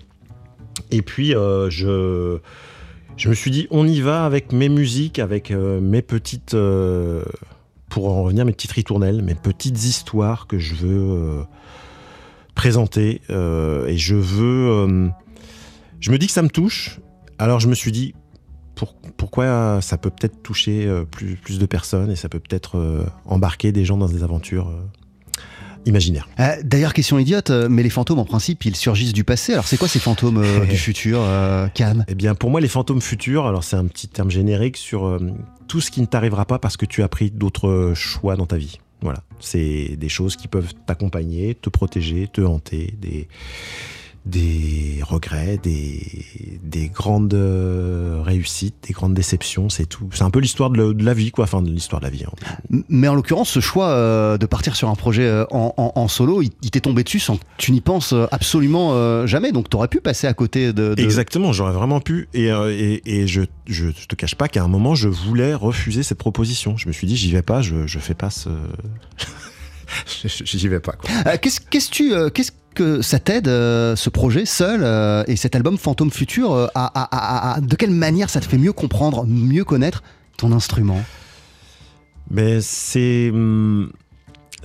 Et 0.91 1.01
puis 1.01 1.31
je, 1.31 2.39
je 3.17 3.29
me 3.29 3.33
suis 3.33 3.51
dit, 3.51 3.67
on 3.71 3.87
y 3.87 4.01
va 4.01 4.25
avec 4.25 4.51
mes 4.51 4.69
musiques, 4.69 5.19
avec 5.19 5.51
euh, 5.51 5.79
mes 5.79 6.01
petites, 6.01 6.53
euh, 6.53 7.23
pour 7.89 8.09
en 8.09 8.23
revenir, 8.23 8.45
mes 8.45 8.51
petites 8.51 8.73
ritournelles, 8.73 9.21
mes 9.21 9.35
petites 9.35 9.83
histoires 9.85 10.47
que 10.47 10.59
je 10.59 10.75
veux 10.75 11.09
euh, 11.11 11.43
présenter. 12.55 13.21
et 13.29 13.97
je 13.97 14.15
veux. 14.15 15.09
je 15.99 16.11
me 16.11 16.17
dis 16.17 16.27
que 16.27 16.33
ça 16.33 16.41
me 16.41 16.49
touche. 16.49 16.99
Alors 17.37 17.59
je 17.59 17.67
me 17.67 17.75
suis 17.75 17.91
dit, 17.91 18.13
pour- 18.75 18.95
pourquoi 19.17 19.81
ça 19.81 19.97
peut 19.97 20.09
peut-être 20.09 20.41
toucher 20.43 20.89
plus, 21.11 21.35
plus 21.35 21.59
de 21.59 21.65
personnes 21.65 22.11
et 22.11 22.15
ça 22.15 22.29
peut 22.29 22.39
peut-être 22.39 23.05
embarquer 23.25 23.71
des 23.71 23.85
gens 23.85 23.97
dans 23.97 24.07
des 24.09 24.23
aventures 24.23 24.71
imaginaires. 25.85 26.27
Euh, 26.39 26.55
D'ailleurs, 26.63 26.93
question 26.93 27.19
idiote, 27.19 27.49
euh, 27.49 27.67
mais 27.69 27.83
les 27.83 27.89
fantômes, 27.89 28.19
en 28.19 28.25
principe, 28.25 28.65
ils 28.65 28.75
surgissent 28.75 29.13
du 29.13 29.23
passé. 29.23 29.53
Alors, 29.53 29.67
c'est 29.67 29.77
quoi 29.77 29.87
ces 29.87 29.99
fantômes 29.99 30.37
euh, 30.37 30.65
du 30.69 30.77
futur, 30.77 31.19
euh, 31.21 31.67
Cam 31.73 32.05
Eh 32.07 32.15
bien, 32.15 32.35
pour 32.35 32.49
moi, 32.49 32.61
les 32.61 32.67
fantômes 32.67 33.01
futurs, 33.01 33.45
alors 33.45 33.63
c'est 33.63 33.75
un 33.75 33.85
petit 33.85 34.07
terme 34.07 34.31
générique 34.31 34.77
sur 34.77 35.19
tout 35.67 35.81
ce 35.81 35.91
qui 35.91 36.01
ne 36.01 36.05
t'arrivera 36.05 36.45
pas 36.45 36.59
parce 36.59 36.77
que 36.77 36.85
tu 36.85 37.03
as 37.03 37.07
pris 37.07 37.31
d'autres 37.31 37.93
choix 37.95 38.35
dans 38.35 38.45
ta 38.45 38.57
vie. 38.57 38.79
Voilà, 39.01 39.19
c'est 39.39 39.97
des 39.97 40.09
choses 40.09 40.35
qui 40.35 40.47
peuvent 40.47 40.73
t'accompagner, 40.87 41.53
te 41.55 41.69
protéger, 41.69 42.27
te 42.27 42.41
hanter, 42.41 42.95
des, 42.99 43.27
des 44.25 44.99
regrets, 45.03 45.57
des, 45.61 46.01
des 46.63 46.81
des 46.85 46.89
grandes 46.89 47.33
euh, 47.33 48.21
réussites, 48.23 48.75
des 48.87 48.93
grandes 48.93 49.13
déceptions, 49.13 49.69
c'est 49.69 49.85
tout. 49.85 50.09
C'est 50.13 50.23
un 50.23 50.29
peu 50.31 50.39
l'histoire 50.39 50.69
de, 50.71 50.95
la 51.03 51.13
vie, 51.13 51.31
quoi, 51.31 51.43
enfin 51.45 51.61
de 51.61 51.69
l'histoire 51.69 52.01
de 52.01 52.05
la 52.05 52.11
vie. 52.11 52.23
hein. 52.25 52.81
Mais 52.89 53.07
en 53.07 53.15
l'occurrence, 53.15 53.49
ce 53.49 53.59
choix 53.59 53.89
euh, 53.89 54.37
de 54.37 54.45
partir 54.45 54.75
sur 54.75 54.89
un 54.89 54.95
projet 54.95 55.23
euh, 55.23 55.45
en, 55.51 55.73
en- 55.77 55.91
en 55.95 56.07
solo, 56.07 56.41
il, 56.41 56.49
il 56.63 56.71
t'est 56.71 56.79
tombé 56.81 57.03
dessus 57.03 57.19
sans 57.19 57.37
que 57.37 57.43
tu 57.57 57.71
n'y 57.71 57.81
penses 57.81 58.13
absolument 58.31 59.25
jamais. 59.27 59.51
Donc, 59.51 59.69
t'aurais 59.69 59.87
pu 59.87 60.01
passer 60.01 60.27
à 60.27 60.33
côté 60.33 60.73
de. 60.73 60.95
de- 60.95 61.01
Exactement, 61.03 61.53
j'aurais 61.53 61.73
vraiment 61.73 61.99
pu. 62.01 62.27
Et, 62.33 62.47
et, 62.47 63.01
et 63.21 63.27
je, 63.27 63.41
je 63.67 63.89
te 64.07 64.15
cache 64.15 64.35
pas 64.35 64.47
qu'à 64.47 64.63
un 64.63 64.67
moment, 64.67 64.95
je 64.95 65.07
voulais 65.07 65.53
refuser 65.53 66.01
cette 66.03 66.17
proposition. 66.17 66.77
Je 66.77 66.87
me 66.87 66.93
suis 66.93 67.05
dit, 67.07 67.15
j'y 67.15 67.31
vais 67.31 67.41
pas, 67.43 67.61
je, 67.61 67.85
je 67.87 67.99
fais 67.99 68.15
pas 68.15 68.29
ce. 68.31 68.49
j'y 70.25 70.67
vais 70.67 70.79
pas, 70.79 70.93
quoi. 70.93 71.09
Euh, 71.27 71.37
qu'est-ce, 71.41 71.59
qu'est-ce, 71.61 71.89
tu, 71.89 72.13
euh, 72.13 72.29
qu'est-ce 72.29 72.51
que 72.73 73.01
ça 73.01 73.19
t'aide, 73.19 73.47
euh, 73.47 73.95
ce 73.95 74.09
projet 74.09 74.45
seul 74.45 74.81
euh, 74.83 75.23
et 75.27 75.35
cet 75.37 75.55
album 75.55 75.77
Fantôme 75.77 76.11
Futur 76.11 76.51
euh, 76.53 76.67
à, 76.75 76.85
à- 76.85 77.03
à- 77.03 77.53
à- 77.55 77.61
De 77.61 77.75
quelle 77.75 77.91
manière 77.91 78.29
ça 78.29 78.39
te 78.41 78.45
fait 78.45 78.57
mieux 78.57 78.73
comprendre, 78.73 79.25
mieux 79.25 79.63
connaître 79.63 80.03
ton 80.37 80.51
instrument? 80.51 81.01
Mais 82.29 82.59
c'est. 82.61 83.29
hum, 83.31 83.91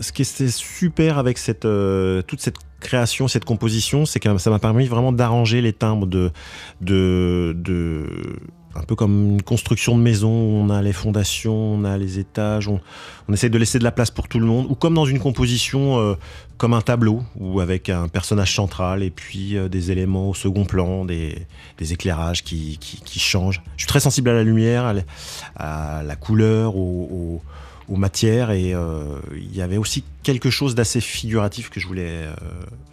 Ce 0.01 0.13
qui 0.13 0.23
était 0.23 0.49
super 0.49 1.19
avec 1.19 1.37
cette, 1.39 1.67
euh, 1.67 2.23
toute 2.23 2.41
cette 2.41 2.57
création, 2.81 3.29
cette 3.29 3.45
composition, 3.45 4.07
c'est 4.07 4.19
que 4.19 4.39
ça 4.39 4.49
m'a 4.51 4.59
permis 4.59 4.87
vraiment 4.87 5.13
d'arranger 5.13 5.61
les 5.61 5.75
timbres 5.75 6.07
de, 6.07 6.31
de, 6.81 7.53
de. 7.57 8.07
Un 8.77 8.83
peu 8.83 8.95
comme 8.95 9.33
une 9.33 9.43
construction 9.43 9.99
de 9.99 10.03
maison, 10.03 10.31
on 10.31 10.71
a 10.71 10.81
les 10.81 10.93
fondations, 10.93 11.75
on 11.75 11.85
a 11.85 11.99
les 11.99 12.21
étages, 12.21 12.69
on, 12.69 12.81
on 13.29 13.33
essaie 13.33 13.49
de 13.49 13.59
laisser 13.59 13.81
de 13.81 13.85
la 13.85 13.91
place 13.91 14.13
pour 14.13 14.29
tout 14.29 14.39
le 14.39 14.47
monde, 14.47 14.67
ou 14.71 14.77
comme 14.77 14.95
dans 14.95 15.07
une 15.07 15.19
composition, 15.19 15.99
euh, 15.99 16.15
comme 16.57 16.73
un 16.73 16.81
tableau, 16.81 17.25
ou 17.37 17.61
avec 17.61 17.89
un 17.89 18.07
personnage 18.07 18.55
central 18.55 19.03
et 19.03 19.11
puis 19.11 19.57
euh, 19.57 19.69
des 19.69 19.91
éléments 19.91 20.29
au 20.31 20.35
second 20.35 20.65
plan, 20.65 21.05
des, 21.05 21.47
éclairages 21.81 22.45
qui, 22.45 22.79
changent. 23.19 23.61
Je 23.77 23.83
suis 23.83 23.89
très 23.89 24.01
sensible 24.01 24.31
à 24.31 24.35
la 24.35 24.45
lumière, 24.45 24.95
à 25.57 26.03
la, 26.05 26.17
couleur, 26.17 26.77
au- 26.77 27.43
aux 27.91 27.97
matières 27.97 28.51
et 28.53 28.73
euh, 28.73 29.05
il 29.37 29.55
y 29.55 29.63
avait 29.63 29.77
aussi 29.77 30.05
quelque 30.23 30.49
chose 30.51 30.75
d'assez 30.75 31.01
figuratif 31.01 31.71
que 31.71 31.81
je 31.81 31.87
voulais 31.89 32.07
euh, 32.09 32.35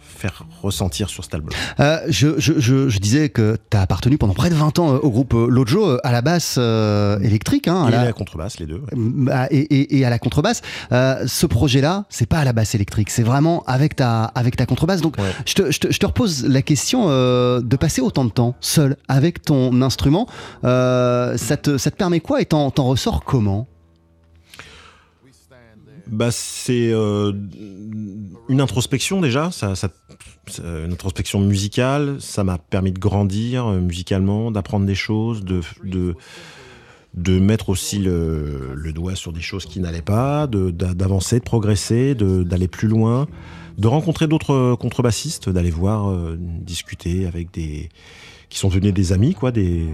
faire 0.00 0.44
ressentir 0.62 1.08
sur 1.08 1.22
cet 1.22 1.34
album. 1.34 1.50
Euh, 1.78 1.98
je, 2.08 2.38
je- 2.38 2.58
je- 2.58 2.88
je 2.88 2.98
disais 2.98 3.28
que 3.28 3.56
tu 3.70 3.76
as 3.76 3.82
appartenu 3.82 4.18
pendant 4.18 4.34
près 4.34 4.50
de 4.50 4.56
20 4.56 4.78
ans 4.80 4.96
au 4.96 5.10
groupe 5.10 5.34
Lojo, 5.34 5.98
à 6.02 6.10
la 6.10 6.20
basse 6.22 6.56
euh, 6.58 7.20
électrique, 7.20 7.68
hein, 7.68 7.84
à 7.84 7.88
Et 7.88 7.92
la- 7.92 8.04
la 8.06 8.12
contrebasse, 8.12 8.58
les 8.58 8.66
deux. 8.66 8.76
ouais. 8.78 8.88
Bah, 8.96 9.46
et, 9.52 9.58
et- 9.60 9.98
et 9.98 10.04
à 10.04 10.10
la 10.10 10.18
contrebasse. 10.18 10.62
Euh, 10.90 11.24
ce 11.28 11.46
projet-là, 11.46 12.06
c'est 12.08 12.26
pas 12.26 12.38
à 12.38 12.44
la 12.44 12.52
basse 12.52 12.74
électrique, 12.74 13.10
c'est 13.10 13.22
vraiment 13.22 13.62
avec 13.68 13.94
ta, 13.94 14.24
avec 14.24 14.56
ta 14.56 14.66
contrebasse. 14.66 15.00
Donc, 15.00 15.16
Ouais. 15.18 15.30
je, 15.46 15.54
te, 15.54 15.70
je 15.70 15.78
te- 15.78 15.92
je 15.92 15.98
te 15.98 16.06
repose 16.06 16.44
la 16.46 16.62
question 16.62 17.06
de 17.08 17.76
passer 17.76 18.00
autant 18.00 18.24
de 18.24 18.30
temps 18.30 18.56
seul 18.60 18.96
avec 19.06 19.42
ton 19.42 19.80
instrument. 19.82 20.26
ça, 20.62 21.56
te, 21.62 21.78
ça 21.78 21.90
te 21.92 21.96
permet 21.96 22.18
quoi 22.20 22.40
et 22.40 22.46
t'en, 22.46 22.70
t'en 22.72 22.84
ressors 22.86 23.22
comment? 23.24 23.68
Bah, 26.10 26.30
c'est 26.30 26.90
euh, 26.92 27.32
une 28.48 28.60
introspection 28.60 29.20
déjà, 29.20 29.50
ça, 29.50 29.74
ça- 29.74 29.90
une 30.64 30.92
introspection 30.92 31.40
musicale. 31.40 32.16
Ça 32.20 32.44
m'a 32.44 32.58
permis 32.58 32.92
de 32.92 32.98
grandir 32.98 33.66
euh, 33.66 33.80
musicalement, 33.80 34.50
d'apprendre 34.50 34.86
des 34.86 34.94
choses, 34.94 35.44
de, 35.44 35.60
de, 35.84 36.14
de 37.14 37.38
mettre 37.38 37.68
aussi 37.68 37.98
le, 37.98 38.72
le 38.74 38.92
doigt 38.92 39.14
sur 39.14 39.32
des 39.32 39.42
choses 39.42 39.66
qui 39.66 39.80
n'allaient 39.80 40.00
pas, 40.02 40.46
d'avancer, 40.46 41.38
de 41.40 41.44
progresser, 41.44 42.14
de- 42.14 42.42
d'aller 42.42 42.68
plus 42.68 42.88
loin, 42.88 43.26
de 43.76 43.86
rencontrer 43.86 44.26
d'autres 44.26 44.74
contrebassistes, 44.76 45.48
d'aller 45.50 45.70
voir, 45.70 46.10
euh, 46.10 46.36
discuter 46.38 47.26
avec 47.26 47.52
des 47.52 47.90
qui 48.48 48.58
sont 48.58 48.68
devenus 48.68 48.94
des 48.94 49.12
amis, 49.12 49.34
quoi, 49.34 49.52
des 49.52 49.86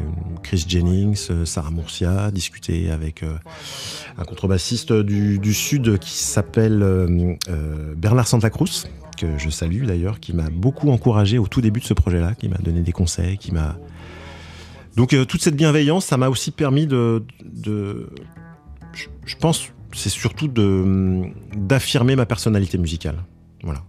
Chris 0.43 0.65
Jennings, 0.67 1.27
euh, 1.31 1.45
Sarah 1.45 1.71
Mourcia, 1.71 2.31
discuter 2.31 2.91
avec 2.91 3.23
euh, 3.23 3.37
un 4.17 4.25
contrebassiste 4.25 4.93
du, 4.93 5.55
sud 5.55 5.99
qui 5.99 6.15
s'appelle 6.15 6.83
euh, 6.83 7.35
Bernard 7.97 8.29
Santa 8.29 8.51
Cruz, 8.51 8.87
que 9.19 9.39
je 9.39 9.51
salue 9.51 9.85
d'ailleurs, 9.85 10.21
qui 10.21 10.33
m'a 10.33 10.51
beaucoup 10.51 10.91
encouragé 10.91 11.39
au 11.39 11.49
tout 11.49 11.61
début 11.61 11.81
de 11.81 11.85
ce 11.85 11.95
projet-là, 11.95 12.35
qui 12.35 12.49
m'a 12.49 12.59
donné 12.59 12.81
des 12.81 12.93
conseils, 12.93 13.39
qui 13.39 13.53
m'a. 13.53 13.77
Donc 14.97 15.17
toute 15.27 15.43
cette 15.43 15.57
bienveillance, 15.57 16.05
ça 16.05 16.17
m'a 16.17 16.29
aussi 16.29 16.53
permis 16.53 16.87
de, 16.87 17.25
je, 18.93 19.07
je 19.27 19.37
pense, 19.37 19.69
c'est 19.93 20.11
surtout 20.11 20.49
d'affirmer 21.57 22.15
ma 22.15 22.27
personnalité 22.27 22.79
musicale. 22.79 23.17
Voilà. 23.65 23.83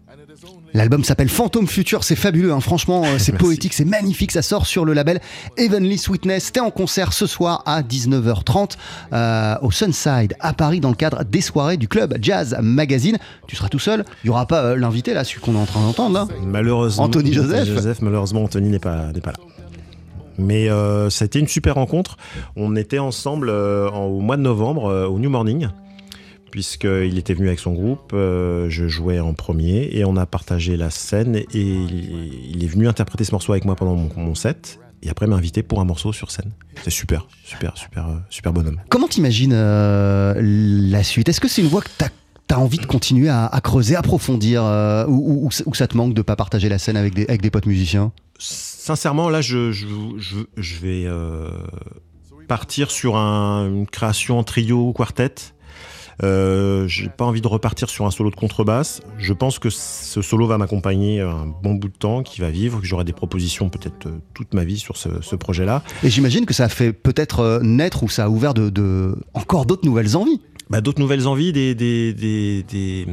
L'album 0.75 1.05
s'appelle 1.05 1.29
Fantôme 1.29 1.67
Futur, 1.67 2.03
c'est 2.03 2.17
fabuleux, 2.17 2.51
hein. 2.51 2.59
franchement, 2.59 3.03
euh, 3.05 3.15
c'est 3.17 3.31
poétique, 3.31 3.73
c'est 3.73 3.85
magnifique, 3.85 4.33
ça 4.33 4.41
sort 4.41 4.65
sur 4.65 4.83
le 4.83 4.91
label 4.91 5.21
Heavenly 5.55 5.97
Sweetness. 5.97 6.51
T'es 6.51 6.59
en 6.59 6.69
concert 6.69 7.13
ce 7.13 7.27
soir 7.27 7.63
à 7.65 7.81
19h30 7.81 8.71
euh, 9.13 9.55
au 9.61 9.71
Sunside 9.71 10.35
à 10.41 10.51
Paris 10.51 10.81
dans 10.81 10.89
le 10.89 10.95
cadre 10.95 11.23
des 11.23 11.39
soirées 11.39 11.77
du 11.77 11.87
club 11.87 12.17
Jazz 12.21 12.57
Magazine. 12.61 13.17
Tu 13.47 13.55
seras 13.55 13.69
tout 13.69 13.79
seul, 13.79 14.03
il 14.25 14.27
y 14.27 14.29
aura 14.29 14.47
pas 14.47 14.63
euh, 14.63 14.75
l'invité 14.75 15.13
là, 15.13 15.23
celui 15.23 15.39
qu'on 15.39 15.55
est 15.55 15.59
en 15.59 15.65
train 15.65 15.79
d'entendre 15.79 16.13
là. 16.13 16.27
Malheureusement, 16.45 17.05
Anthony 17.05 17.31
Joseph. 17.31 18.01
malheureusement, 18.01 18.43
Anthony 18.43 18.67
n'est 18.67 18.79
pas, 18.79 19.11
là. 19.13 19.33
Mais 20.37 20.69
euh, 20.69 21.09
ça 21.09 21.23
a 21.23 21.25
été 21.27 21.39
une 21.39 21.47
super 21.47 21.75
rencontre. 21.75 22.17
On 22.57 22.75
était 22.75 22.99
ensemble 22.99 23.47
euh, 23.49 23.89
en- 23.91 24.03
au 24.07 24.19
mois 24.19 24.35
de 24.35 24.41
novembre 24.41 24.87
euh, 24.89 25.07
au 25.07 25.19
New 25.19 25.29
Morning, 25.29 25.69
puisqu'il 26.55 27.17
était 27.17 27.33
venu 27.33 27.47
avec 27.49 27.59
son 27.59 27.73
groupe. 27.73 28.13
euh, 28.13 28.69
je 28.69 28.87
jouais 28.87 29.19
en 29.19 29.33
premier 29.33 29.89
et 29.91 30.05
on 30.05 30.15
a 30.15 30.25
partagé 30.25 30.77
la 30.77 30.89
scène. 30.89 31.35
Et 31.35 31.45
il, 31.53 32.53
il 32.55 32.63
est 32.63 32.67
venu 32.67 32.87
interpréter 32.87 33.25
ce 33.25 33.33
morceau 33.33 33.51
avec 33.51 33.65
moi 33.65 33.75
pendant 33.75 33.97
mon, 33.97 34.09
mon 34.15 34.35
set. 34.35 34.79
Et 35.03 35.09
après 35.09 35.27
m'a 35.27 35.35
invité 35.35 35.63
pour 35.63 35.81
un 35.81 35.83
morceau 35.83 36.13
sur 36.13 36.31
scène. 36.31 36.53
C'est 36.81 36.91
super, 36.91 37.27
super, 37.43 37.77
super, 37.77 38.07
euh, 38.07 38.13
super 38.29 38.53
bonhomme. 38.53 38.79
Comment 38.87 39.09
t'imagines 39.09 39.51
euh, 39.53 40.33
la 40.39 41.03
suite? 41.03 41.27
Est-ce 41.27 41.41
que 41.41 41.49
c'est 41.49 41.61
une 41.61 41.67
voie 41.67 41.81
que 41.81 41.89
t'as 41.97 42.07
as 42.51 42.57
envie 42.59 42.77
de 42.77 42.85
continuer 42.85 43.27
à, 43.27 43.47
à 43.47 43.59
creuser, 43.59 43.97
approfondir, 43.97 44.63
euh, 44.63 45.05
ou, 45.07 45.47
ou- 45.47 45.49
ou 45.65 45.73
ça 45.75 45.87
te 45.87 45.97
manque 45.97 46.13
de 46.13 46.21
pas 46.21 46.37
partager 46.37 46.69
la 46.69 46.77
scène 46.77 46.95
avec 46.95 47.13
des, 47.13 47.25
avec 47.27 47.41
des 47.41 47.49
potes 47.51 47.65
musiciens? 47.65 48.13
Sincèrement, 48.39 49.27
là, 49.27 49.41
je, 49.41 49.73
je, 49.73 49.87
je, 50.19 50.37
je 50.55 50.75
vais 50.77 51.03
euh, 51.05 51.49
partir 52.47 52.91
sur 52.91 53.17
un- 53.17 53.67
une 53.67 53.87
création 53.87 54.39
en 54.39 54.43
trio 54.45 54.87
ou 54.87 54.93
quartet. 54.93 55.35
Euh, 56.23 56.87
J'ai 56.87 57.09
pas 57.09 57.25
envie 57.25 57.41
de 57.41 57.47
repartir 57.47 57.89
sur 57.89 58.05
un 58.05 58.11
solo 58.11 58.29
de 58.29 58.35
contrebasse. 58.35 59.01
Je 59.17 59.33
pense 59.33 59.59
que 59.59 59.69
ce 59.69 60.21
solo 60.21 60.47
va 60.47 60.57
m'accompagner 60.57 61.19
un 61.21 61.45
bon 61.45 61.73
bout 61.75 61.89
de 61.89 61.97
temps, 61.97 62.23
qui 62.23 62.41
va 62.41 62.49
vivre, 62.49 62.79
que 62.79 62.85
j'aurai 62.85 63.03
des 63.03 63.13
propositions 63.13 63.69
peut-être 63.69 64.07
euh, 64.07 64.17
toute 64.33 64.53
ma 64.53 64.63
vie 64.63 64.77
sur 64.77 64.95
ce, 64.97 65.09
ce 65.21 65.35
projet-là. 65.35 65.83
Et 66.03 66.09
j'imagine 66.09 66.45
que 66.45 66.53
ça 66.53 66.65
a 66.65 66.69
fait 66.69 66.93
peut-être 66.93 67.39
euh, 67.41 67.59
naître 67.61 68.03
ou 68.03 68.09
ça 68.09 68.25
a 68.25 68.29
ouvert 68.29 68.53
de, 68.53 68.69
de- 68.69 69.15
encore 69.33 69.65
d'autres 69.65 69.85
nouvelles 69.85 70.15
envies. 70.15 70.39
Bah, 70.69 70.81
D'autres 70.81 70.99
nouvelles 71.01 71.27
envies, 71.27 71.51
des, 71.53 71.75
des, 71.75 72.13
des, 72.13 72.63
des, 72.63 73.05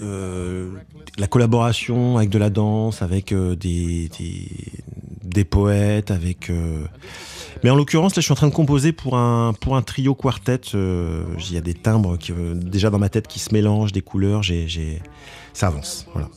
euh, 0.00 0.70
la 1.18 1.26
collaboration 1.26 2.16
avec 2.16 2.30
de 2.30 2.38
la 2.38 2.48
danse, 2.48 3.02
avec 3.02 3.32
euh, 3.32 3.54
des, 3.56 4.08
des 5.24 5.44
poètes, 5.44 6.10
avec. 6.10 6.50
Mais 7.64 7.70
en 7.70 7.76
l'occurrence, 7.76 8.16
là, 8.16 8.20
je 8.20 8.24
suis 8.24 8.32
en 8.32 8.36
train 8.36 8.48
de 8.48 8.54
composer 8.54 8.92
pour 8.92 9.16
un, 9.16 9.52
pour 9.60 9.76
un 9.76 9.82
trio 9.82 10.14
quartet. 10.14 10.60
euh, 10.74 11.22
Il 11.38 11.54
y 11.54 11.56
a 11.56 11.60
des 11.60 11.74
timbres 11.74 12.16
qui, 12.18 12.32
euh, 12.32 12.54
déjà 12.54 12.90
dans 12.90 12.98
ma 12.98 13.08
tête 13.08 13.28
qui 13.28 13.38
se 13.38 13.52
mélangent, 13.52 13.92
des 13.92 14.02
couleurs. 14.02 14.42
J'ai, 14.42 14.66
j'ai... 14.68 15.00
Ça 15.54 15.66
avance. 15.66 16.06
Voilà. 16.14 16.28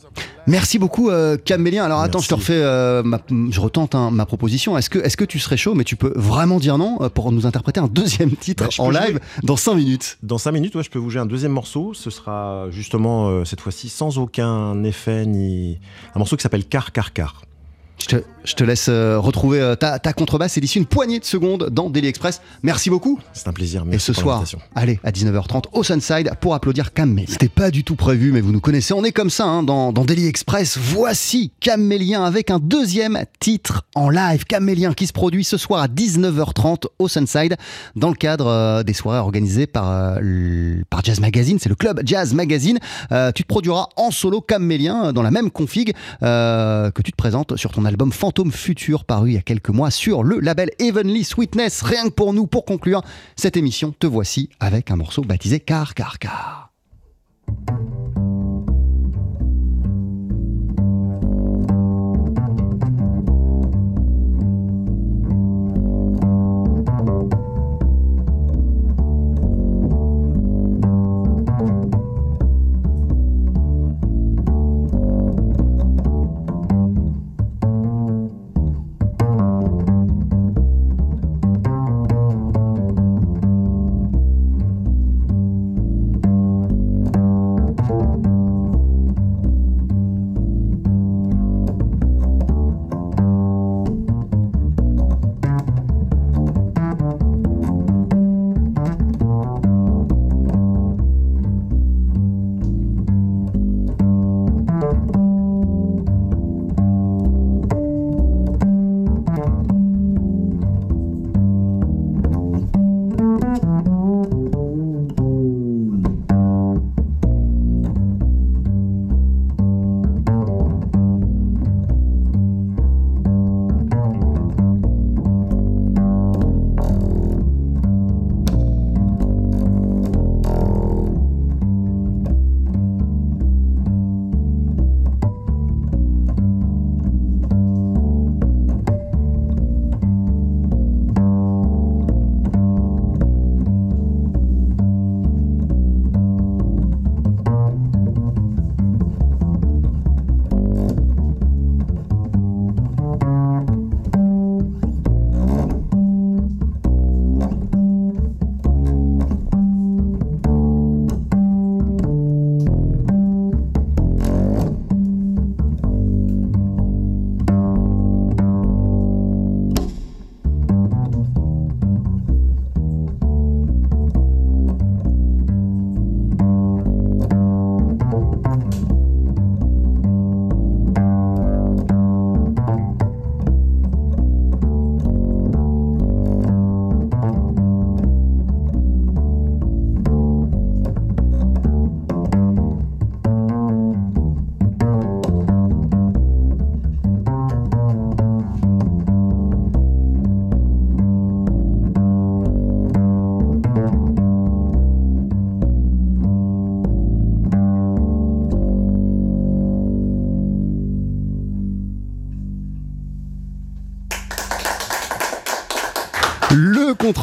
Merci 0.46 0.78
beaucoup, 0.78 1.08
euh, 1.10 1.38
Camélien. 1.42 1.84
Alors 1.84 2.00
attends, 2.00 2.18
je 2.20 2.28
te 2.28 2.34
refais, 2.34 2.60
euh, 2.62 3.02
ma- 3.02 3.20
je 3.50 3.60
retente 3.60 3.94
hein, 3.94 4.10
ma 4.10 4.26
proposition. 4.26 4.76
Est-ce 4.76 4.90
que, 4.90 4.98
est-ce 4.98 5.16
que 5.16 5.24
tu 5.24 5.38
serais 5.38 5.56
chaud, 5.56 5.74
mais 5.74 5.84
tu 5.84 5.96
peux 5.96 6.12
vraiment 6.14 6.58
dire 6.60 6.76
non 6.76 6.98
pour 7.14 7.32
nous 7.32 7.46
interpréter 7.46 7.80
un 7.80 7.88
deuxième 7.88 8.36
titre 8.36 8.64
Bah, 8.64 8.70
je 8.70 8.82
en 8.82 8.90
live 8.90 9.12
jouer. 9.12 9.20
dans 9.42 9.56
5 9.56 9.74
minutes? 9.74 10.18
Dans 10.22 10.36
5 10.38 10.52
minutes, 10.52 10.74
ouais, 10.74 10.82
je 10.82 10.90
peux 10.90 10.98
vous 10.98 11.08
jouer 11.10 11.22
un 11.22 11.26
deuxième 11.26 11.52
morceau. 11.52 11.94
Ce 11.94 12.10
sera 12.10 12.66
justement, 12.70 13.42
cette 13.46 13.62
fois-ci, 13.62 13.88
sans 13.88 14.18
aucun 14.18 14.84
effet, 14.84 15.24
ni. 15.24 15.78
Un 16.14 16.18
morceau 16.18 16.36
qui 16.36 16.42
s'appelle 16.42 16.66
Car, 16.66 16.92
Car, 16.92 17.14
Car. 17.14 17.40
Je 17.98 18.06
te, 18.06 18.16
je 18.44 18.54
te 18.54 18.62
laisse 18.62 18.86
euh, 18.88 19.18
retrouver 19.18 19.60
euh, 19.60 19.74
ta, 19.74 19.98
ta 19.98 20.12
contrebasse. 20.12 20.52
C'est 20.52 20.60
d'ici 20.60 20.78
une 20.78 20.86
poignée 20.86 21.18
de 21.18 21.24
secondes 21.24 21.70
dans 21.70 21.88
Daily 21.88 22.08
Express. 22.08 22.42
Merci 22.62 22.90
beaucoup. 22.90 23.18
C'est 23.32 23.48
un 23.48 23.52
plaisir. 23.52 23.82
Et 23.82 23.90
Merci 23.90 24.06
ce 24.06 24.12
pour 24.12 24.22
soir, 24.22 24.44
allez, 24.74 25.00
à 25.02 25.10
19h30 25.10 25.64
au 25.72 25.82
Sunside 25.82 26.30
pour 26.40 26.54
applaudir 26.54 26.92
Camélien. 26.92 27.26
C'était 27.28 27.48
pas 27.48 27.70
du 27.70 27.84
tout 27.84 27.96
prévu, 27.96 28.32
mais 28.32 28.40
vous 28.40 28.52
nous 28.52 28.60
connaissez, 28.60 28.92
on 28.92 29.02
est 29.04 29.12
comme 29.12 29.30
ça 29.30 29.44
hein, 29.44 29.62
dans, 29.62 29.92
dans 29.92 30.04
Daily 30.04 30.26
Express. 30.26 30.76
Voici 30.78 31.52
Camélien 31.60 32.24
avec 32.24 32.50
un 32.50 32.58
deuxième 32.58 33.24
titre 33.40 33.86
en 33.94 34.10
live. 34.10 34.44
Camélien 34.44 34.92
qui 34.92 35.06
se 35.06 35.12
produit 35.12 35.44
ce 35.44 35.56
soir 35.56 35.82
à 35.82 35.88
19h30 35.88 36.84
au 36.98 37.08
Sunside 37.08 37.56
dans 37.94 38.10
le 38.10 38.14
cadre 38.14 38.46
euh, 38.46 38.82
des 38.82 38.92
soirées 38.92 39.18
organisées 39.18 39.66
par, 39.66 39.86
par 40.90 41.02
Jazz 41.02 41.20
Magazine. 41.20 41.58
C'est 41.60 41.68
le 41.68 41.74
club 41.74 42.02
Jazz 42.04 42.34
Magazine. 42.34 42.78
Tu 43.34 43.42
te 43.42 43.48
produiras 43.48 43.88
en 43.96 44.10
solo 44.10 44.40
Camélien 44.40 45.12
dans 45.12 45.22
la 45.22 45.30
même 45.30 45.50
config 45.50 45.94
que 46.20 47.02
tu 47.02 47.12
te 47.12 47.16
présentes 47.16 47.56
sur 47.56 47.72
ton 47.72 47.85
album 47.86 48.12
Fantôme 48.12 48.52
Futur 48.52 49.04
paru 49.04 49.30
il 49.30 49.34
y 49.34 49.38
a 49.38 49.42
quelques 49.42 49.70
mois 49.70 49.90
sur 49.90 50.22
le 50.22 50.40
label 50.40 50.70
Heavenly 50.78 51.24
Sweetness. 51.24 51.82
Rien 51.82 52.04
que 52.04 52.14
pour 52.14 52.32
nous, 52.34 52.46
pour 52.46 52.64
conclure 52.64 53.02
cette 53.36 53.56
émission, 53.56 53.94
te 53.98 54.06
voici 54.06 54.50
avec 54.60 54.90
un 54.90 54.96
morceau 54.96 55.22
baptisé 55.22 55.60
Car 55.60 55.94
Car 55.94 56.18
Car. 56.18 56.72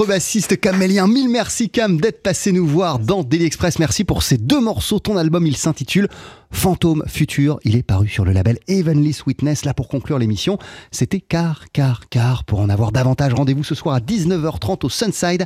Contrebassiste 0.03 0.59
Camélien, 0.59 1.07
mille 1.07 1.29
merci 1.29 1.69
Cam 1.69 1.95
d'être 1.95 2.21
passé 2.21 2.51
nous 2.51 2.67
voir 2.67 2.99
dans 2.99 3.23
Daily 3.23 3.45
Express. 3.45 3.79
Merci 3.79 4.03
pour 4.03 4.21
ces 4.21 4.37
deux 4.37 4.59
morceaux. 4.59 4.99
Ton 4.99 5.15
album, 5.15 5.47
il 5.47 5.55
s'intitule 5.55 6.09
Fantôme 6.51 7.05
Futur. 7.07 7.57
Il 7.63 7.77
est 7.77 7.83
paru 7.83 8.09
sur 8.09 8.25
le 8.25 8.33
label 8.33 8.59
Heavenly 8.67 9.17
Witness. 9.25 9.63
Là, 9.63 9.73
pour 9.73 9.87
conclure 9.87 10.19
l'émission, 10.19 10.57
c'était 10.91 11.21
car, 11.21 11.71
car, 11.71 12.09
car. 12.09 12.43
Pour 12.43 12.59
en 12.59 12.67
avoir 12.67 12.91
davantage, 12.91 13.33
rendez-vous 13.33 13.63
ce 13.63 13.75
soir 13.75 13.95
à 13.95 13.99
19h30 14.01 14.85
au 14.85 14.89
Sunside 14.89 15.45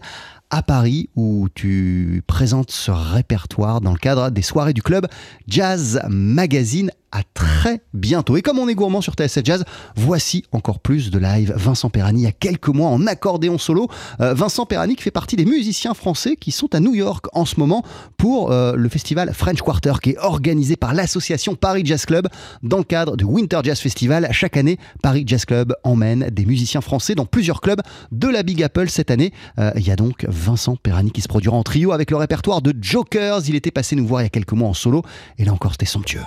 à 0.50 0.64
Paris 0.64 1.10
où 1.16 1.48
tu 1.54 2.24
présentes 2.28 2.72
ce 2.72 2.92
répertoire 2.92 3.82
dans 3.82 3.92
le 3.92 3.98
cadre 3.98 4.30
des 4.30 4.42
soirées 4.42 4.74
du 4.74 4.82
club 4.82 5.08
Jazz 5.48 6.02
Magazine. 6.10 6.92
À 7.14 7.22
très 7.34 7.82
bientôt. 7.94 8.36
Et 8.36 8.42
comme 8.42 8.60
on 8.60 8.68
est 8.68 8.76
gourmand 8.76 9.00
sur 9.00 9.14
TSF 9.14 9.46
Jazz, 9.46 9.64
voici 9.96 10.44
encore 10.52 10.82
plus 10.82 11.10
de 11.10 11.18
live. 11.18 11.54
Vincent 11.56 11.90
Perani, 11.90 12.20
il 12.20 12.24
y 12.26 12.28
a 12.28 12.34
quelques 12.34 12.68
mois 12.68 12.90
en 12.90 13.08
accordéon 13.08 13.58
solo. 13.58 13.88
Euh, 14.20 14.34
Vincent 14.34 14.66
Perani 14.66 14.98
qui 14.98 15.04
fait 15.04 15.10
partie 15.10 15.38
des 15.38 15.46
musiciens 15.46 15.94
français 15.94 16.36
qui 16.36 16.52
sont 16.52 16.76
à 16.76 16.82
New 16.82 16.94
York 16.94 17.28
en 17.32 17.46
ce 17.46 17.62
moment 17.62 17.84
pour 18.18 18.52
euh, 18.52 18.76
le 18.76 18.90
festival 18.90 19.34
French 19.34 19.62
Quarter 19.62 19.94
qui 20.04 20.12
est 20.12 20.18
organisé 20.18 20.76
par 20.76 20.94
l'association 20.94 21.56
Paris 21.56 21.84
Jazz 21.86 22.06
Club 22.06 22.28
dans 22.62 22.78
le 22.78 22.84
cadre 22.84 23.16
du 23.16 23.24
Winter 23.24 23.62
Jazz 23.64 23.80
Festival. 23.80 24.28
Chaque 24.32 24.58
année, 24.58 24.78
Paris 25.02 25.24
Jazz 25.26 25.46
Club 25.46 25.74
emmène 25.86 26.30
des 26.30 26.46
musiciens 26.46 26.82
français 26.82 27.16
dans 27.16 27.26
plusieurs 27.26 27.62
clubs 27.62 27.82
de 28.12 28.28
la 28.28 28.44
Big 28.44 28.62
Apple 28.62 28.90
cette 28.90 29.12
année. 29.12 29.32
Euh, 29.60 29.72
il 29.78 29.88
y 29.88 29.92
a 29.92 29.96
donc 29.96 30.26
Vincent 30.38 30.76
Perani 30.76 31.12
qui 31.12 31.22
se 31.22 31.28
produira 31.28 31.58
en 31.58 31.64
trio 31.64 31.92
avec 31.92 32.12
le 32.12 32.18
répertoire 32.18 32.62
de 32.62 32.74
Jokers. 32.80 33.42
Il 33.48 33.56
était 33.56 33.72
passé 33.72 33.96
nous 33.96 34.06
voir 34.06 34.22
il 34.22 34.26
y 34.26 34.28
a 34.28 34.30
quelques 34.30 34.54
mois 34.54 34.70
en 34.70 34.74
solo 34.74 35.04
et 35.38 35.46
là 35.46 35.54
encore 35.54 35.72
c'était 35.72 35.86
somptueux. 35.86 36.22